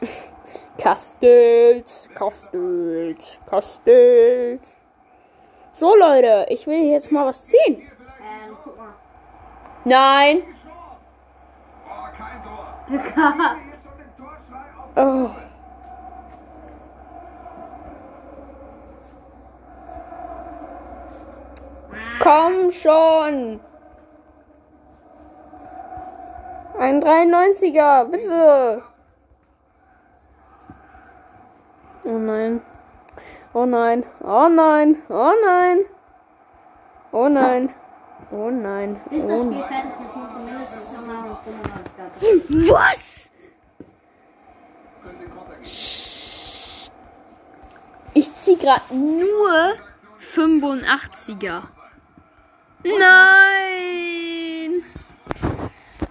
Kastelt, 0.78 2.10
kastelt, 2.14 3.40
kastelt. 3.46 4.60
So, 5.74 5.96
Leute, 5.96 6.46
ich 6.48 6.66
will 6.66 6.90
jetzt 6.90 7.12
mal 7.12 7.26
was 7.26 7.46
ziehen. 7.46 7.82
Ähm, 7.82 8.56
guck 8.64 8.76
mal. 8.78 8.94
Nein. 9.84 10.42
Oh, 11.84 12.08
kein 12.16 12.42
Tor. 12.42 12.66
Glück 12.86 13.02
Hier 13.02 13.12
gehabt. 13.12 13.58
ist 13.72 13.82
schon 13.82 13.98
den 13.98 14.16
Torschrei 14.16 14.66
auf. 14.78 14.90
Oh. 14.96 15.52
Komm 22.22 22.70
schon. 22.70 23.60
Ein 26.78 27.02
93er, 27.02 28.04
bitte. 28.04 28.82
Oh 32.04 32.18
nein. 32.18 32.62
Oh 33.54 33.66
nein. 33.66 34.04
Oh 34.20 34.48
nein. 34.48 34.96
Oh 35.08 35.32
nein. 35.44 35.84
Oh 37.10 37.28
nein. 37.28 37.74
Oh 38.30 38.50
nein. 38.50 39.00
Bis 39.10 39.26
das 39.26 39.32
Oh 39.32 39.44
Spiel 39.44 39.58
nein. 39.58 39.68
fertig 39.68 40.06
ist, 40.06 40.16
mindestens 40.46 40.92
nochmal 40.96 41.38
95 42.20 42.70
Was? 42.70 43.32
Ich 48.14 48.34
zieh 48.36 48.56
gerade 48.56 48.94
nur 48.94 49.74
85er. 50.20 51.62
Nein! 52.84 54.82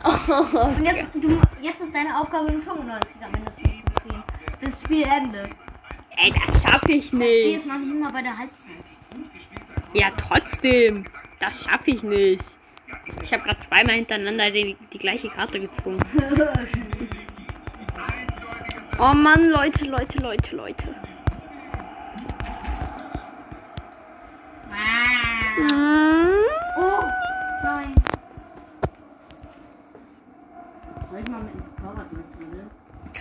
Und 0.04 0.84
jetzt, 0.86 1.14
du, 1.16 1.42
jetzt 1.62 1.82
ist 1.82 1.94
deine 1.94 2.18
Aufgabe, 2.20 2.48
einen 2.50 2.62
95er 2.64 3.30
mindestens 3.32 3.84
zu 3.86 4.08
ziehen. 4.08 4.24
Bis 4.60 4.82
Spielende. 4.82 5.50
Ey, 6.18 6.32
das 6.32 6.62
schaffe 6.62 6.92
ich 6.94 7.10
Das 7.12 7.20
Spiel 7.20 7.46
nicht. 7.46 7.58
ist 7.58 7.66
noch 7.68 7.78
nicht 7.80 8.00
mal 8.00 8.12
bei 8.12 8.22
der 8.22 8.38
Halbzeit. 8.38 8.86
Ja, 9.94 10.12
trotzdem. 10.18 11.06
Das 11.40 11.64
schaffe 11.64 11.92
ich 11.92 12.04
nicht. 12.04 12.44
Ich 13.24 13.34
habe 13.34 13.44
gerade 13.44 13.60
zweimal 13.68 13.96
hintereinander 13.96 14.52
die, 14.52 14.76
die 14.94 14.98
gleiche 14.98 15.30
Karte 15.30 15.60
gezogen. 15.60 16.00
Oh 19.04 19.14
Mann, 19.16 19.50
Leute, 19.50 19.86
Leute, 19.86 20.20
Leute, 20.20 20.56
Leute. 20.56 20.90
Mm. 24.70 25.31
Oh, 25.60 27.04
nein. 27.64 27.96
Soll 31.10 31.20
ich 31.20 31.28
mal 31.28 31.42
mit 31.42 31.54
dem 31.54 31.76
Torwart 31.76 32.12
durchdribbeln? 32.12 32.70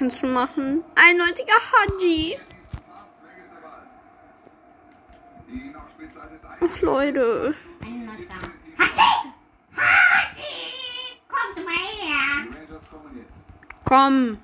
kannst 0.01 0.23
du 0.23 0.29
machen. 0.29 0.83
91er 0.95 1.61
Haji. 1.73 2.39
Ach, 6.63 6.81
Leute. 6.81 7.55
Hatschi! 8.79 9.03
Hatschi! 9.77 10.53
Kommst 11.29 11.59
du 11.59 11.63
mal 11.65 11.75
her? 12.01 12.47
Komm. 13.85 14.39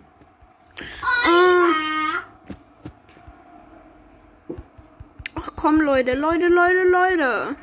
Ach 5.36 5.50
komm, 5.56 5.80
Leute, 5.80 6.14
Leute, 6.14 6.48
Leute, 6.48 6.84
Leute. 6.84 7.56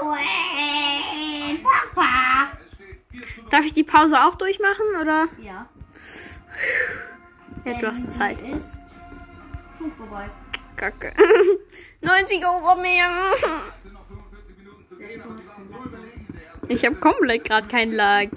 Aue! 0.00 1.58
Papa! 1.62 2.52
es 2.62 2.74
steht 2.74 3.00
4 3.10 3.34
zu 3.34 3.40
0. 3.42 3.50
Darf 3.50 3.64
ich 3.64 3.72
die 3.72 3.84
Pause 3.84 4.20
auch 4.20 4.34
durchmachen, 4.36 4.86
oder? 5.00 5.28
Ja. 5.42 5.66
Ja, 7.64 7.78
du 7.78 7.86
hast 7.86 8.12
Zeit. 8.12 8.40
Ist 8.40 8.78
schon 9.76 9.92
vorbei. 9.92 10.30
Kacke. 10.76 11.12
90er 12.02 12.48
Obermeer. 12.58 13.10
Es 13.34 13.40
sind 13.40 13.92
noch 13.92 14.06
45 14.06 14.58
Minuten 14.58 14.88
zu 14.88 14.96
gehen, 14.96 15.20
aber 15.20 15.36
sie 15.36 15.46
waren 15.48 15.68
so 15.68 15.88
überlegen 15.88 16.26
in 16.28 16.32
der 16.32 16.42
ersten 16.44 16.72
Ich 16.72 16.84
hab 16.86 17.00
komplett 17.00 17.44
gerade 17.44 17.68
keinen 17.68 17.92
Lag. 17.92 18.28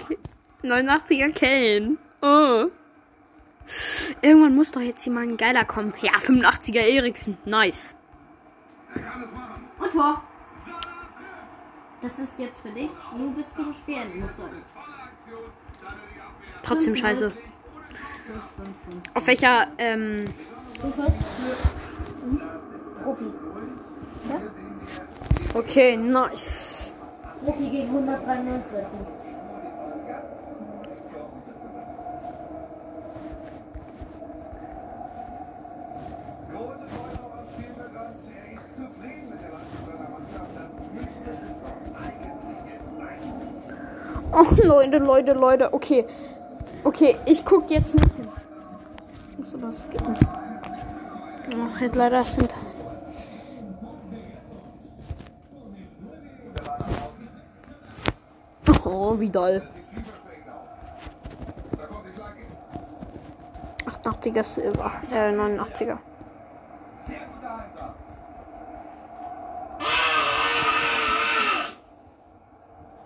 89er 0.62 1.32
Kellen. 1.32 1.98
Oh. 2.20 2.66
Irgendwann 4.20 4.54
muss 4.54 4.72
doch 4.72 4.80
jetzt 4.80 5.06
ein 5.06 5.36
geiler 5.38 5.64
kommen. 5.64 5.94
Ja, 6.02 6.12
85er 6.12 6.80
Eriksen. 6.80 7.38
Nice. 7.46 7.96
Und 9.78 9.90
Tor. 9.90 10.22
Das 12.04 12.18
ist 12.18 12.38
jetzt 12.38 12.60
für 12.60 12.68
dich. 12.68 12.90
Nur 13.16 13.30
bis 13.30 13.54
zum 13.54 13.72
Spielen 13.72 14.20
musst 14.20 14.38
du. 14.38 14.42
Trotzdem 16.62 16.94
scheiße. 16.94 17.30
5, 17.30 17.38
5, 18.56 18.68
5. 18.90 19.02
Auf 19.14 19.26
welcher, 19.26 19.68
ähm? 19.78 20.26
Profi. 23.02 23.24
okay, 25.54 25.96
nice. 25.96 26.94
Profi 27.42 27.70
gegen 27.70 27.88
193. 27.88 28.72
Große 36.52 36.86
Freude 36.86 37.18
auch 37.24 37.34
am 37.38 37.46
Spielfeld 37.52 37.90
und 37.90 37.96
er 38.30 38.44
ist 38.52 38.68
zufrieden 38.76 39.26
mit 39.30 39.40
der 39.40 39.50
Leistung 39.50 39.82
seiner 39.86 40.08
Mannschaft. 40.08 40.52
Das 40.54 40.70
müsste 40.92 41.30
es 41.32 41.40
doch 41.64 41.80
eigentlich 41.98 42.60
jetzt 42.70 42.90
sein. 42.96 43.20
Oh, 44.34 44.44
Leute, 44.64 44.98
Leute, 44.98 45.32
Leute. 45.32 45.72
Okay. 45.72 46.04
Okay, 46.82 47.16
ich 47.24 47.44
guck 47.44 47.70
jetzt 47.70 47.94
nicht 47.94 48.14
hin. 48.16 48.28
Ich 49.32 49.38
muss 49.38 49.54
aber 49.54 49.72
skippen. 49.72 50.14
Ach, 51.74 51.80
jetzt 51.80 51.96
leider 51.96 52.22
sind. 52.24 52.52
Oh, 58.84 59.18
wie 59.18 59.30
doll. 59.30 59.62
Flanke. 62.14 62.42
88er 63.86 64.42
Silber. 64.42 64.92
Äh, 65.10 65.32
89er. 65.32 65.76
Sehr 65.76 65.96
guter 67.26 67.58
Einsatz. 67.58 67.96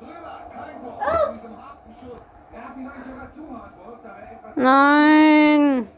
Drüber, 0.00 0.40
kein 0.52 0.80
Tor. 0.82 1.32
Mit 1.32 1.42
diesem 1.42 1.56
harten 1.58 1.94
Schuss. 2.00 2.20
Er 2.52 2.68
hat 2.68 2.74
vielleicht 2.74 3.04
sogar 3.04 3.28
zu 3.34 3.42
hart 3.58 3.72
gewollt, 3.76 4.04
aber 4.04 4.22
etwas 4.32 4.56
Nein. 4.56 5.88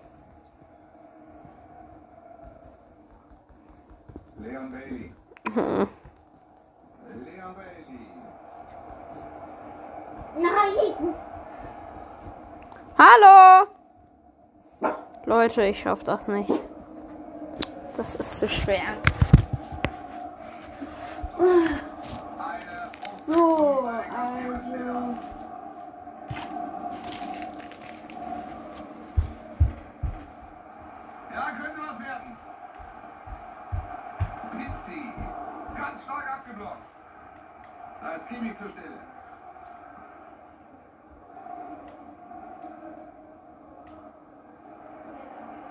Leon 4.38 4.70
Bailey. 4.72 5.12
Hm. 5.54 5.88
Leon 7.24 7.54
Bailey. 7.54 7.80
Nein! 10.38 11.14
Hallo. 12.96 13.66
Leute, 15.50 15.62
ich 15.64 15.80
schaff 15.80 16.04
das 16.04 16.28
nicht. 16.28 16.48
Das 17.96 18.14
ist 18.14 18.38
zu 18.38 18.48
schwer. 18.48 18.96
So, 23.26 23.80
also. 23.84 25.16
Ja, 31.34 31.50
könnte 31.58 31.80
was 31.80 31.98
werden. 31.98 32.36
Pizzi. 34.52 35.02
Ganz 35.76 36.02
stark 36.04 36.32
abgeblockt. 36.32 36.76
Da 38.02 38.12
ist 38.12 38.28
Kimmich 38.28 38.56
zur 38.56 38.68
Stelle. 38.68 39.10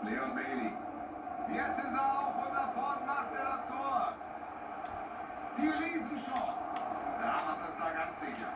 Leon 0.09 0.33
Bailey. 0.33 0.73
Jetzt 1.53 1.77
ist 1.77 1.93
er 1.93 2.19
auf 2.19 2.35
und 2.35 2.53
da 2.55 2.65
vorne 2.73 3.05
macht 3.05 3.31
er 3.37 3.45
das 3.45 3.61
Tor. 3.69 4.13
Die 5.57 5.69
Riesenchance. 5.69 6.57
Er 7.21 7.41
macht 7.45 7.61
das 7.61 7.75
da 7.77 7.89
ganz 7.93 8.19
sicher. 8.19 8.51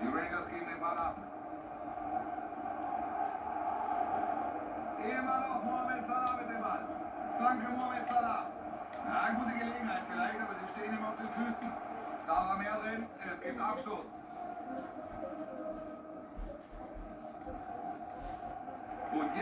Die 0.00 0.06
Rangers 0.06 0.48
geben 0.48 0.66
den 0.66 0.80
Ball 0.80 0.98
ab. 0.98 1.16
Immer 5.02 5.40
noch 5.48 5.64
Mohamed 5.64 6.06
Salah 6.06 6.36
mit 6.36 6.50
dem 6.50 6.60
Ball. 6.60 6.84
Flanke 7.38 7.68
Mohamed 7.70 8.08
Salah. 8.08 8.46
Ja, 9.06 9.30
gute 9.32 9.58
Gelegenheit 9.58 10.02
vielleicht, 10.10 10.40
aber 10.40 10.54
sie 10.60 10.68
stehen 10.72 10.92
ihm 10.92 11.04
auf 11.04 11.16
den 11.16 11.28
Füßen. 11.30 11.72
Da 12.26 12.32
war 12.32 12.58
mehr 12.58 12.76
drin. 12.82 13.06
Es 13.24 13.40
gibt 13.40 13.60
Abstoß. 13.60 14.15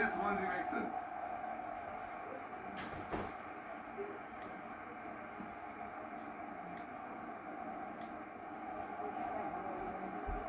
Jetzt 0.04 0.22
wollen 0.22 0.38
sie 0.38 0.44
wechseln. 0.44 0.86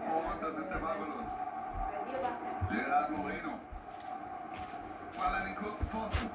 Und 0.05 0.41
das 0.41 0.57
ist 0.57 0.69
der 0.69 0.79
Ballverlust. 0.79 1.35
Gerard 2.69 3.11
Moreno. 3.11 3.51
Ball 5.17 5.35
an 5.35 5.45
den 5.45 5.55
kurzen 5.55 5.87
Pfosten. 5.89 6.29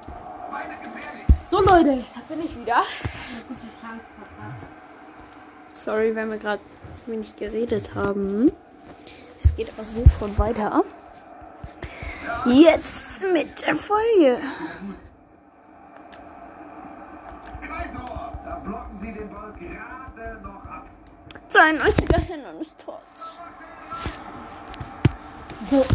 Weiter 0.51 0.75
gefährlich. 0.83 1.25
So, 1.45 1.59
Leute, 1.59 2.03
da 2.15 2.21
bin 2.27 2.45
ich 2.45 2.57
wieder. 2.57 2.83
Sorry, 5.73 6.15
wenn 6.15 6.29
wir 6.29 6.37
gerade 6.37 6.61
wenig 7.07 7.35
geredet 7.35 7.93
haben. 7.95 8.51
Es 9.37 9.55
geht 9.55 9.71
aber 9.73 9.83
sofort 9.83 10.37
weiter. 10.37 10.83
Jetzt 12.45 13.23
mit 13.31 13.61
der 13.61 13.75
Folge. 13.75 14.39
Noch 20.41 20.65
ab. 20.65 20.85
92er 21.49 22.19
hin 22.19 22.45
und 22.45 22.61
ist 22.61 22.79
tot. 22.79 23.01
So. 25.69 25.85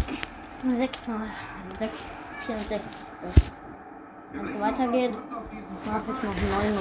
6 0.77 1.07
mal 1.07 1.27
6, 1.77 1.93
64. 2.45 2.81
Wenn 4.31 4.47
es 4.47 4.59
weitergeht, 4.59 5.11
mache 5.85 6.11
ich 6.11 6.23
noch 6.23 6.35
9 6.59 6.77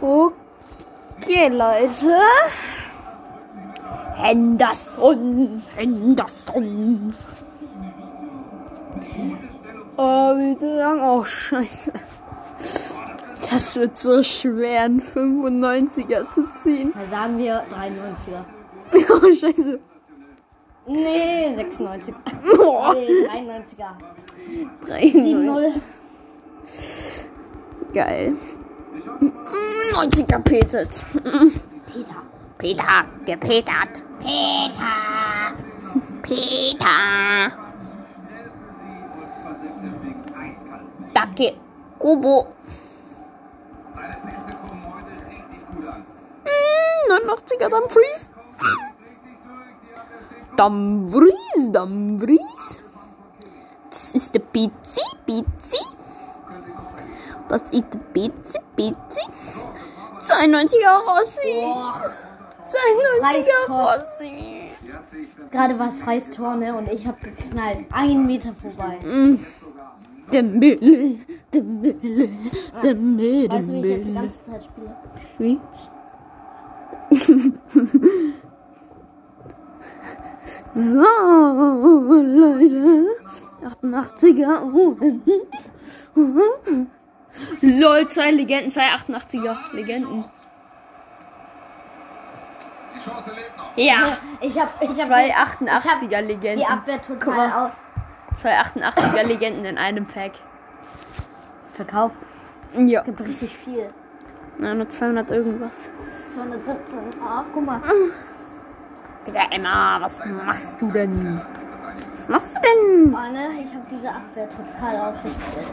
Und 0.00 0.37
Okay, 1.28 1.48
Leute. 1.48 2.16
Henderson. 4.16 5.62
Henderson. 5.76 7.12
Oh, 9.98 10.36
wie 10.38 10.64
lang. 10.64 11.02
Oh, 11.02 11.22
scheiße. 11.22 11.92
Das 13.50 13.76
wird 13.76 13.98
so 13.98 14.22
schwer, 14.22 14.84
einen 14.84 15.02
95er 15.02 16.30
zu 16.30 16.48
ziehen. 16.48 16.94
Dann 16.94 17.06
sagen 17.10 17.36
wir 17.36 17.62
93er. 17.74 18.44
Oh, 19.10 19.30
scheiße. 19.30 19.78
Nee, 20.86 21.54
96er. 21.58 22.14
Oh, 22.58 22.90
Nee, 22.94 23.28
93er. 23.28 23.92
3 24.86 25.02
7-0. 25.02 25.72
Geil. 27.92 28.32
90er 28.98 30.38
petet. 30.42 31.06
Peter. 31.86 32.22
Peter, 32.58 33.06
gepetert. 33.24 34.02
Peter. 34.18 35.54
Peter. 36.22 37.52
Danke. 41.14 41.52
Kobo. 41.98 42.46
Mm, 46.44 47.30
89er 47.30 47.68
Dumfries. 47.70 48.30
Dumfries, 50.56 51.70
Dumfries. 51.72 52.82
Das 53.90 54.14
ist 54.14 54.34
der 54.34 54.40
Pizzi, 54.40 55.02
Pizzi. 55.24 55.97
Das 57.48 57.62
ist 57.70 57.86
Pizzi, 58.12 58.58
Pizzi. 58.76 59.22
92er 60.20 60.98
Rossi. 61.06 61.64
92er 62.66 63.20
Preistor. 63.20 63.74
Rossi. 63.74 64.70
Gerade 65.50 65.78
war 65.78 65.92
freies 66.04 66.30
Tor, 66.30 66.56
ne? 66.56 66.74
Und 66.74 66.88
ich 66.92 67.06
habe 67.06 67.16
geknallt. 67.20 67.86
Ein 67.92 68.26
Meter 68.26 68.52
vorbei. 68.52 68.98
Mm. 69.02 69.38
Dembele, 70.32 71.16
Dembele, 71.54 72.28
Dembele, 72.82 73.50
Weißt 73.50 73.68
du, 73.70 73.72
wie 73.72 73.80
ich 73.80 73.86
jetzt 73.86 74.06
die 74.08 74.12
Dembele. 74.12 74.14
ganze 74.14 74.42
Zeit 74.42 74.64
spiele? 74.64 74.94
Wie? 75.38 75.58
so, 80.72 81.00
Leute. 82.12 83.06
88er. 83.64 84.62
Lol, 87.60 88.08
zwei 88.08 88.30
Legenden, 88.30 88.70
zwei 88.70 88.86
88er 88.88 89.56
Legenden. 89.72 90.24
Ja. 93.76 94.06
Ich 94.40 94.58
habe 94.58 94.70
ich 94.80 94.88
hab 95.00 95.06
Zwei 95.06 95.28
ich 95.28 95.34
88er 95.34 95.70
hab 95.70 96.26
Legenden. 96.26 96.58
die 96.58 96.66
Abwehr 96.66 96.98
Guck 97.06 97.20
total 97.20 97.48
mal. 97.48 97.66
auf 97.66 97.72
Zwei 98.40 98.58
88er 98.60 99.22
Legenden 99.22 99.64
in 99.64 99.78
einem 99.78 100.06
Pack. 100.06 100.32
verkauft. 101.74 102.14
Ja. 102.76 103.00
Es 103.00 103.06
gibt 103.06 103.20
richtig 103.20 103.56
viel. 103.56 103.90
Na, 104.58 104.74
nur 104.74 104.88
200 104.88 105.30
irgendwas. 105.30 105.90
217. 106.34 106.98
Ah, 107.22 107.44
guck 107.52 107.64
mal. 107.64 107.80
Digga, 109.26 109.42
Emma, 109.50 110.00
was 110.00 110.24
machst 110.26 110.80
du 110.82 110.90
denn? 110.90 111.40
Was 112.12 112.28
machst 112.28 112.56
du 112.56 112.60
denn? 112.60 113.14
Oh, 113.14 113.32
ne? 113.32 113.60
Ich 113.62 113.72
habe 113.72 113.84
diese 113.90 114.08
Abwehr 114.08 114.48
total 114.48 114.96
ausgespielt. 115.10 115.72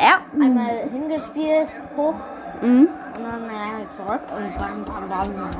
Ja. 0.00 0.22
Einmal 0.40 0.88
hingespielt, 0.90 1.68
hoch 1.96 2.14
Mhm. 2.62 2.88
und 3.16 3.22
dann 3.24 3.46
naja, 3.46 3.86
zurück 3.96 4.20
und 4.36 4.54
bam, 4.56 4.84
bam, 4.84 5.08
bam. 5.08 5.50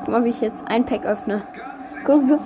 Guck 0.00 0.08
mal, 0.08 0.24
wie 0.24 0.30
ich 0.30 0.40
jetzt 0.40 0.66
ein 0.68 0.84
Pack 0.84 1.04
öffne. 1.06 1.42
Guck 2.04 2.24
so. 2.24 2.38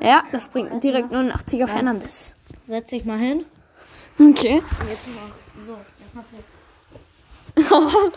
Ja, 0.00 0.22
das 0.30 0.48
bringt 0.50 0.82
direkt 0.84 1.10
nur 1.10 1.20
ein 1.20 1.32
80er 1.32 1.66
Fernandes. 1.66 2.36
Setz 2.68 2.90
dich 2.90 3.04
mal 3.04 3.18
hin. 3.18 3.44
Okay. 4.18 4.62
Und 4.80 4.88
jetzt 4.88 5.08
noch. 5.08 5.64
So, 5.66 5.76
jetzt 6.00 6.14
machst 6.14 6.30
du. 7.56 7.56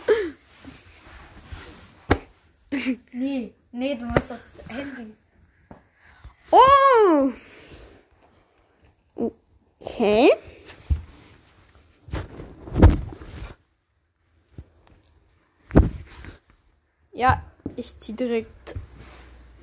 Nee, 3.11 3.53
nee, 3.71 3.95
du 3.95 4.05
musst 4.05 4.29
das 4.29 4.39
Handy. 4.69 5.13
oh! 6.51 7.31
Okay. 9.81 10.29
Ja, 17.13 17.41
ich 17.75 17.97
zieh 17.97 18.13
direkt 18.13 18.75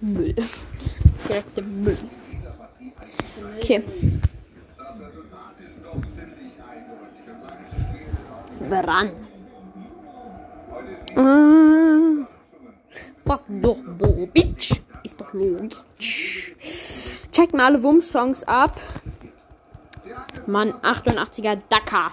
Müll. 0.00 0.34
Direkt 1.28 1.56
den 1.56 1.82
Müll. 1.82 1.98
Okay. 3.56 3.82
Bran. 8.68 9.10
Äh, 11.14 12.26
Fuck 13.26 13.42
doch, 13.48 13.78
Bobic. 13.98 14.82
Ist 15.02 15.20
doch 15.20 15.32
logisch. 15.32 16.54
Checkt 17.32 17.54
mal 17.54 17.66
alle 17.66 17.82
Wumms-Songs 17.82 18.44
ab. 18.44 18.80
Mann, 20.47 20.72
88er 20.82 21.59
Dakar. 21.68 22.12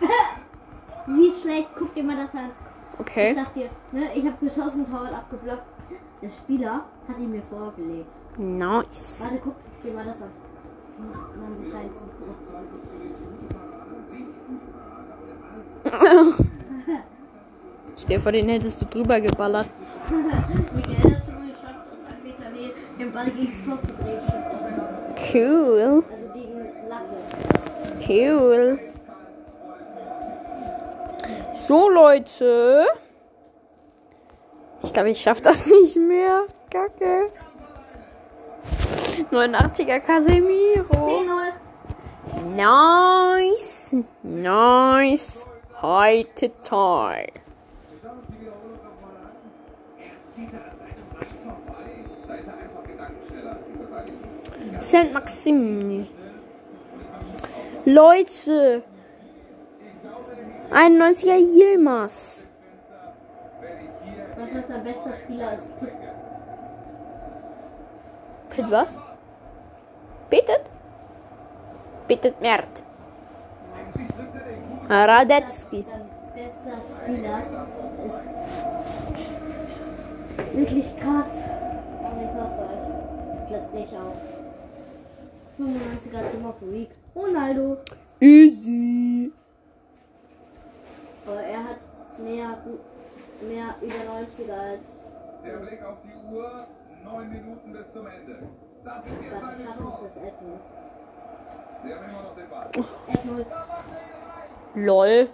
Wie 1.06 1.32
schlecht, 1.40 1.70
guck 1.78 1.94
dir 1.94 2.04
mal 2.04 2.16
das 2.16 2.34
an. 2.34 2.50
Ich 2.94 3.00
Okay. 3.00 3.34
sag 3.34 3.54
dir, 3.54 3.70
ne, 3.92 4.10
ich 4.14 4.26
habe 4.26 4.36
geschossen, 4.44 4.84
Torwart 4.84 5.14
abgeblockt. 5.14 5.62
Der 6.20 6.30
Spieler 6.30 6.84
hat 7.06 7.18
ihn 7.18 7.30
mir 7.30 7.42
vorgelegt. 7.48 8.08
Nice. 8.38 9.28
Warte, 9.30 9.40
guck 9.44 9.54
dir 9.82 9.92
mal 9.94 10.04
das 10.04 10.20
an. 10.20 10.30
Ich 10.90 10.98
muss 11.04 11.16
dann 11.40 11.56
sich 11.64 11.72
reinziehen. 11.72 12.08
Stell 17.96 18.20
vor, 18.20 18.32
den 18.32 18.48
hättest 18.48 18.80
du 18.82 18.86
drüber 18.86 19.20
geballert. 19.20 19.68
Michael 20.10 21.16
hat 21.16 21.24
schon 21.24 21.34
mal 21.34 21.48
geschafft, 21.48 21.86
aus 21.92 22.06
einem 22.06 22.22
Meter 22.22 22.50
den 22.98 23.12
Ball 23.12 23.30
gegen 23.30 23.52
das 23.52 23.64
Tor 23.64 23.78
zu 23.82 23.92
drehen. 24.02 24.20
Cool. 25.32 26.04
Cool. 28.06 28.78
So, 31.52 31.90
Leute. 31.90 32.86
Ich 34.82 34.92
glaube, 34.92 35.10
ich 35.10 35.20
schaffe 35.20 35.42
das 35.42 35.66
nicht 35.82 35.96
mehr. 35.96 36.44
Kacke. 36.70 37.30
89er 39.30 40.00
Casemiro. 40.00 41.22
10-0. 42.54 42.54
Nice. 42.56 43.96
Nice. 44.22 45.48
Heute 45.82 46.50
toll. 46.62 47.26
Da 52.26 52.34
ist 52.34 52.46
er 52.46 52.54
einfach 52.54 52.84
gedankenschneller 52.84 53.50
als 53.50 53.60
die 53.66 53.78
Verteidigung. 53.78 54.80
Saint 54.80 55.12
Maxim. 55.12 56.06
Leute. 57.88 58.82
91er 60.70 61.38
Yilmaz. 61.38 62.46
Was 64.36 64.50
ist 64.50 64.68
der 64.68 64.78
beste 64.78 65.16
Spieler 65.16 65.54
ist? 65.54 65.80
Pitt. 65.80 65.92
Pit 68.50 68.70
was? 68.70 69.00
Bittet? 70.28 70.70
Bittet 72.06 72.38
Mert. 72.42 72.84
Radetzky. 74.90 75.86
Bester 76.34 76.80
Spieler 76.94 77.42
ist 78.06 78.22
wirklich 80.54 80.96
krass. 80.98 81.32
Und 82.04 82.22
ich 82.22 82.32
sag's 82.32 82.58
euch. 82.68 83.48
Flippt 83.48 83.72
nicht 83.74 83.94
auf. 83.94 84.16
95er 85.58 86.30
Zimmer 86.30 86.52
für 86.52 86.70
Week. 86.70 86.90
Ronaldo. 87.18 87.78
Easy. 88.20 89.32
Aber 91.26 91.42
er 91.42 91.64
hat 91.64 91.78
mehr, 92.18 92.58
mehr 93.42 93.74
über 93.82 93.94
90er 93.94 94.52
als 94.52 94.86
Der 95.44 95.56
Blick 95.56 95.82
auf 95.84 95.96
die 96.04 96.34
Uhr. 96.34 96.66
Neun 97.04 97.28
Minuten 97.30 97.72
bis 97.72 97.92
zum 97.92 98.06
Ende. 98.06 98.42
Das 98.84 99.04
ist 99.04 99.12
jetzt 99.22 99.32
das 99.32 99.42
eine 99.42 99.64
Schatten 99.64 99.84
Chance. 99.84 100.10
Sie 101.84 101.94
haben 101.94 102.04
immer 102.10 102.22
noch 102.22 102.34
den 102.34 102.48
Ball. 102.50 102.70
11-0. 104.74 104.84
Lol. 104.84 105.28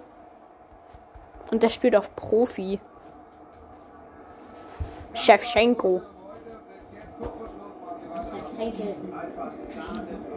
Und 1.51 1.63
der 1.63 1.71
spielt 1.71 1.97
auf 1.97 2.15
Profi. 2.17 2.81
Chefchenko. 5.15 6.03
Schenkel. 8.57 8.95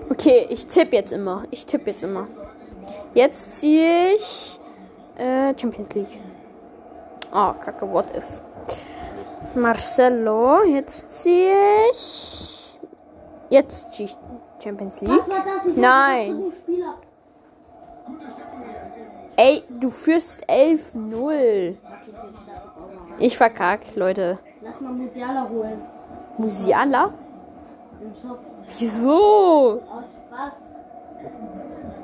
Okay, 0.10 0.48
ich 0.50 0.68
tippe 0.68 0.96
jetzt 0.96 1.12
immer. 1.12 1.44
Ich 1.52 1.66
tippe 1.66 1.92
jetzt 1.92 2.04
immer. 2.04 2.28
Jetzt 3.14 3.54
ziehe 3.54 4.14
ich 4.14 4.60
äh, 5.18 5.54
Champions 5.60 5.94
League. 5.94 6.20
Oh, 7.32 7.54
kacke, 7.54 7.92
what 7.92 8.16
if? 8.16 8.42
Marcelo, 9.56 10.64
jetzt 10.64 11.12
ziehe 11.12 11.54
ich. 11.92 12.80
Jetzt 13.50 13.94
ziehe 13.94 14.08
ich 14.08 14.18
Champions 14.64 15.02
League. 15.02 15.24
Nein. 15.76 16.52
Ey, 19.36 19.64
du 19.70 19.90
führst 19.90 20.50
11-0. 20.50 21.76
Ich 23.20 23.38
verkack, 23.38 23.96
Leute. 23.96 24.40
Lass 24.62 24.82
mal 24.82 24.94
Musiala 24.94 25.48
holen. 25.50 25.82
Musiala? 26.38 27.14
Im 28.02 28.16
Shop. 28.16 28.40
Wieso? 28.68 29.82
Aus 29.90 30.04
Spaß. 30.28 30.54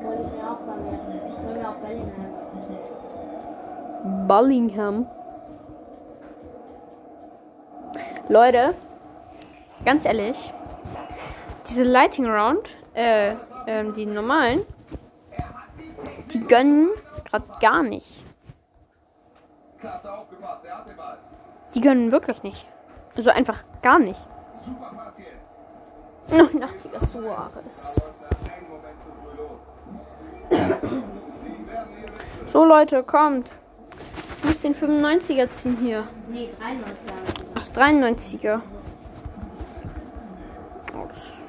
Wollte 0.02 0.22
ich 0.22 0.32
mir 0.32 0.50
auch 0.50 0.60
bei 0.60 0.76
mir. 0.76 0.98
Will 1.48 1.54
mir 1.62 1.70
auch 1.70 1.76
Bellingham. 1.76 2.34
Bullingham. 4.28 5.08
Leute, 8.30 8.74
ganz 9.86 10.06
ehrlich, 10.06 10.54
diese 11.68 11.84
Lighting 11.84 12.26
Round 12.30 12.70
äh, 12.94 13.36
ähm, 13.68 13.94
die 13.94 14.06
normalen, 14.06 14.66
die 16.32 16.40
gönnen 16.40 16.90
gerade 17.26 17.46
gar 17.60 17.84
nicht. 17.84 18.24
Die 21.76 21.82
gönnen 21.82 22.12
wirklich 22.12 22.44
nicht. 22.44 22.66
Also 23.16 23.30
einfach 23.30 23.64
gar 23.82 24.00
nicht. 24.00 24.26
Super 26.30 26.46
Pass 26.60 26.84
jetzt. 26.84 26.90
89er 26.94 27.06
Suarez. 27.06 28.02
So 32.46 32.66
Leute, 32.66 33.04
kommt. 33.04 33.50
Ich 34.40 34.46
muss 34.50 34.62
den 34.62 34.76
95er 34.76 35.50
ziehen 35.50 35.78
hier. 35.82 36.04
Nee, 36.28 36.50
93 36.60 37.10
Jahre. 37.10 37.22
Ach, 37.56 37.68
93er. 37.70 38.62
Oh, 40.96 41.06
das- 41.08 41.44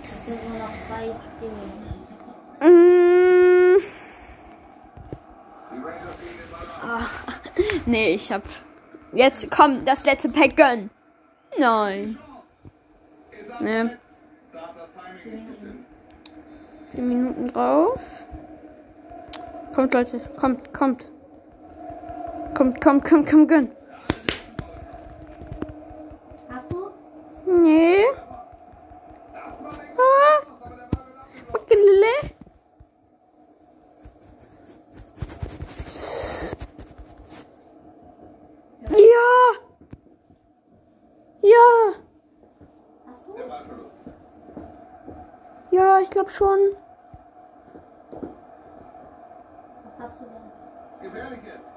Das 0.00 0.26
sind 0.26 0.48
nur 0.48 0.58
noch 0.58 0.74
zwei 0.86 1.10
Dinge. 1.40 2.74
Mm, 2.74 3.78
Ball. 6.82 7.06
nee, 7.86 8.10
ich 8.14 8.30
hab. 8.32 8.42
Jetzt 9.12 9.50
komm, 9.50 9.84
das 9.84 10.04
letzte 10.04 10.28
Pack 10.28 10.56
gönn. 10.56 10.90
Nein. 11.58 12.18
Ne, 13.60 13.98
vier 16.92 17.02
Minuten 17.02 17.48
drauf. 17.48 18.24
Kommt, 19.74 19.94
Leute, 19.94 20.20
kommt, 20.38 20.72
kommt. 20.72 21.10
Kommt, 22.56 22.80
kommt, 22.80 23.04
kommt, 23.04 23.28
kommt, 23.28 23.48
gönn. 23.48 23.70
Hast 26.48 26.72
du? 26.72 26.90
Nee. 27.46 28.04
Ah. 29.96 30.42
Ukulele. 31.52 32.34
Ja. 38.90 39.28
Ja. 41.42 41.94
Hast 43.06 43.26
du? 43.26 43.32
Der 43.34 43.44
Ballverlust. 43.44 43.98
Ja, 45.70 46.00
ich 46.00 46.10
glaube 46.10 46.30
schon. 46.30 46.58
Was 49.84 49.98
hast 50.00 50.20
du 50.20 50.24
denn? 50.24 51.10
Gefährlich 51.10 51.40
jetzt. 51.44 51.70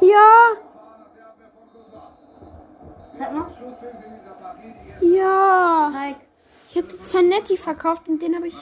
Ja. 0.00 0.16
Fahren 0.16 1.02
auf 1.02 1.12
der 1.14 1.26
Abwehr 1.26 1.48
von 1.50 1.70
Courtois. 1.72 2.10
Zeig 3.14 3.32
mal. 3.32 3.50
Schlusspunkt 3.50 4.04
in 4.04 4.12
dieser 4.18 4.34
Partie, 4.34 4.74
die 4.82 4.88
jetzt 4.88 5.02
Ja. 5.02 5.90
Zeig. 5.92 6.16
Ich 6.68 6.76
hatte 6.78 6.95
Zanetti 7.10 7.56
verkauft 7.56 8.08
und 8.08 8.20
den 8.22 8.34
habe 8.34 8.48
ich 8.48 8.56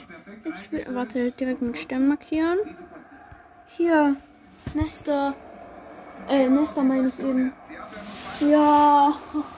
jetzt. 0.45 0.71
wieder- 0.71 0.93
Warte, 0.95 1.31
direkt 1.31 1.61
mit 1.61 1.77
Stern 1.77 2.07
markieren. 2.07 2.59
Hier. 3.77 4.15
Nester. 4.73 5.33
Äh, 6.29 6.49
Nester 6.49 6.83
meine 6.83 7.09
ich 7.09 7.19
eben. 7.19 7.51
Ja. 8.39 9.13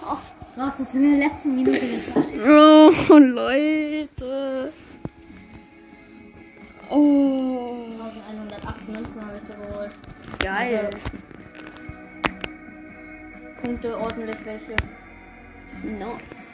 Hast 0.58 0.80
es 0.80 0.96
in 0.96 1.04
der 1.18 1.28
letzten 1.28 1.56
Minute 1.56 1.80
gesagt. 1.80 2.28
Oh, 2.40 3.18
Leute. 3.18 4.74
Oh. 6.90 7.86
1108 8.00 8.90
Münzen 8.90 9.22
habe 9.22 9.34
ich 9.38 9.56
geholt. 9.56 9.92
Geil. 10.40 10.90
Punkte 13.62 13.98
ordentlich 14.00 14.38
welche. 14.46 14.76
Nice. 15.84 16.50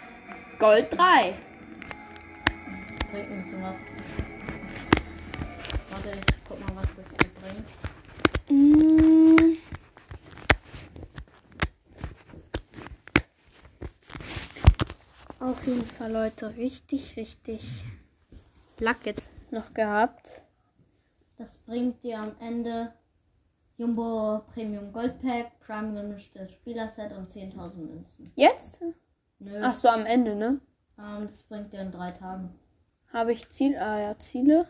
Gold 0.59 0.88
3. 0.97 1.34
Bringt 3.14 3.30
bisschen 3.30 3.61
was. 3.61 3.76
Warte, 5.91 6.09
ich 6.18 6.36
guck 6.47 6.59
mal, 6.61 6.76
was 6.78 6.88
das 6.95 7.05
hier 7.09 7.30
bringt. 7.39 7.68
Mm. 8.49 9.57
Auf 15.39 15.68
jeden 15.68 15.84
Fall, 15.84 16.11
Leute, 16.11 16.57
richtig, 16.57 17.16
richtig 17.16 17.86
Lack 18.80 19.05
jetzt 19.05 19.30
noch 19.51 19.76
gehabt. 19.76 20.41
Das 21.38 21.59
bringt 21.59 22.01
dir 22.03 22.18
am 22.18 22.32
Ende 22.39 22.95
Jumbo 23.78 24.41
Premium 24.55 24.91
Gold 24.91 25.22
Pack, 25.22 25.59
Prime 25.59 25.93
gemischtes 25.93 26.51
Spielerset 26.51 27.11
und 27.11 27.30
10.000 27.30 27.76
Münzen. 27.76 28.32
Jetzt? 28.36 28.82
Nö, 29.38 29.59
Ach 29.61 29.76
so, 29.76 29.89
am 29.89 30.07
Ende, 30.07 30.36
ne? 30.36 30.59
ähm, 30.97 31.28
das 31.30 31.43
bringt 31.43 31.72
dir 31.72 31.82
in 31.82 31.91
drei 31.91 32.09
Tagen. 32.09 32.57
Habe 33.14 33.32
ich 33.32 33.47
Ziel? 33.49 33.78
Ah 33.78 33.99
ja, 33.99 34.18
Ziele. 34.18 34.68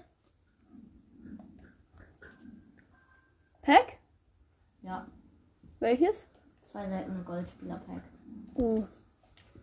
Pack? 3.61 3.97
Ja, 4.81 5.07
Welches? 5.79 6.27
zwei 6.61 6.87
seltene 6.89 7.23
Goldspieler 7.23 7.77
Pack. 7.77 8.03
Oh. 8.55 8.85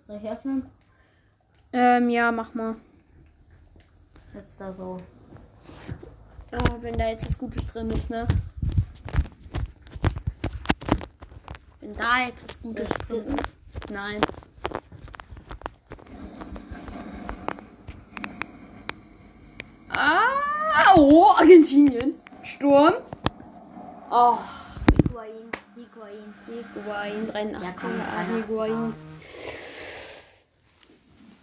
Soll 0.07 0.17
ich 0.17 0.31
öffnen? 0.31 0.71
Ähm, 1.75 2.09
ja, 2.09 2.33
mach 2.33 2.55
mal. 2.55 2.77
Jetzt 4.33 4.59
da 4.59 4.73
so. 4.73 4.97
Oh, 6.53 6.77
wenn 6.81 6.95
da 6.99 7.09
jetzt 7.09 7.27
was 7.27 7.37
Gutes 7.37 7.67
drin 7.67 7.91
ist, 7.91 8.09
ne? 8.09 8.27
Wenn 11.81 11.95
da 11.97 12.21
jetzt 12.27 12.49
was 12.49 12.61
Gutes 12.63 12.89
drin 13.07 13.27
ist. 13.37 13.55
Nein. 13.91 14.21
Oh, 20.97 21.33
Argentinien. 21.37 22.15
Sturm. 22.43 22.95
Oh, 24.11 24.39
Higuain, 24.97 25.51
Higuain. 25.77 26.35
Higuain, 26.47 27.29
83. 27.29 27.63
Ja, 27.63 27.73
komm, 27.81 28.01
ah. 28.01 28.25
Higuain. 28.35 28.95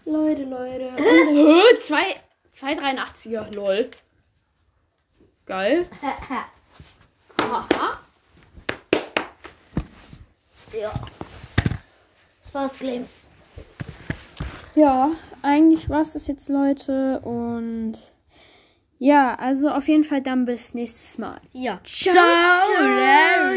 Leute, 0.06 0.43
Leute. 0.43 0.89
Und, 0.89 1.36
Hö, 1.36 1.62
zwei, 1.86 2.16
zwei 2.52 2.74
83er, 2.74 3.54
lol. 3.54 3.91
Geil. 5.45 5.88
Aha. 7.39 8.00
ja. 10.74 10.91
Das 12.41 12.54
war's, 12.54 12.74
Claim. 12.74 13.08
Ja, 14.76 15.12
eigentlich 15.41 15.89
war 15.89 16.02
es 16.02 16.14
das 16.14 16.28
jetzt, 16.28 16.50
Leute. 16.50 17.20
Und 17.22 17.98
ja, 19.00 19.36
also 19.36 19.70
auf 19.70 19.88
jeden 19.88 20.04
Fall 20.04 20.22
dann 20.22 20.45
bis 20.45 20.74
nächstes 20.74 21.18
Mal. 21.18 21.39
Ja. 21.54 21.80
Ciao. 21.84 22.14
Ciao. 22.14 23.54